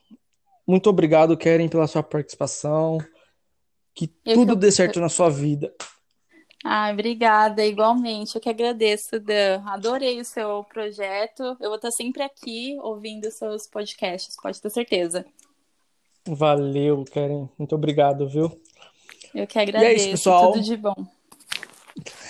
[0.67, 2.99] Muito obrigado, Keren, pela sua participação,
[3.95, 4.57] que Eu que tudo eu...
[4.57, 5.73] dê certo na sua vida.
[6.65, 8.37] Ah, obrigada, igualmente.
[8.37, 9.63] Eu que agradeço, Dan.
[9.67, 11.43] Adorei o seu projeto.
[11.61, 15.27] Eu vou estar sempre aqui ouvindo seus podcasts, pode ter certeza.
[16.27, 18.61] Valeu, Keren, muito obrigado, viu?
[19.35, 20.05] Eu que E é isso, agradeço.
[20.05, 20.61] Tudo pessoal.
[20.61, 21.22] de bom.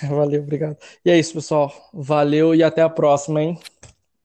[0.09, 0.77] Valeu, obrigado.
[1.05, 1.73] E é isso, pessoal.
[1.93, 3.59] Valeu e até a próxima, hein?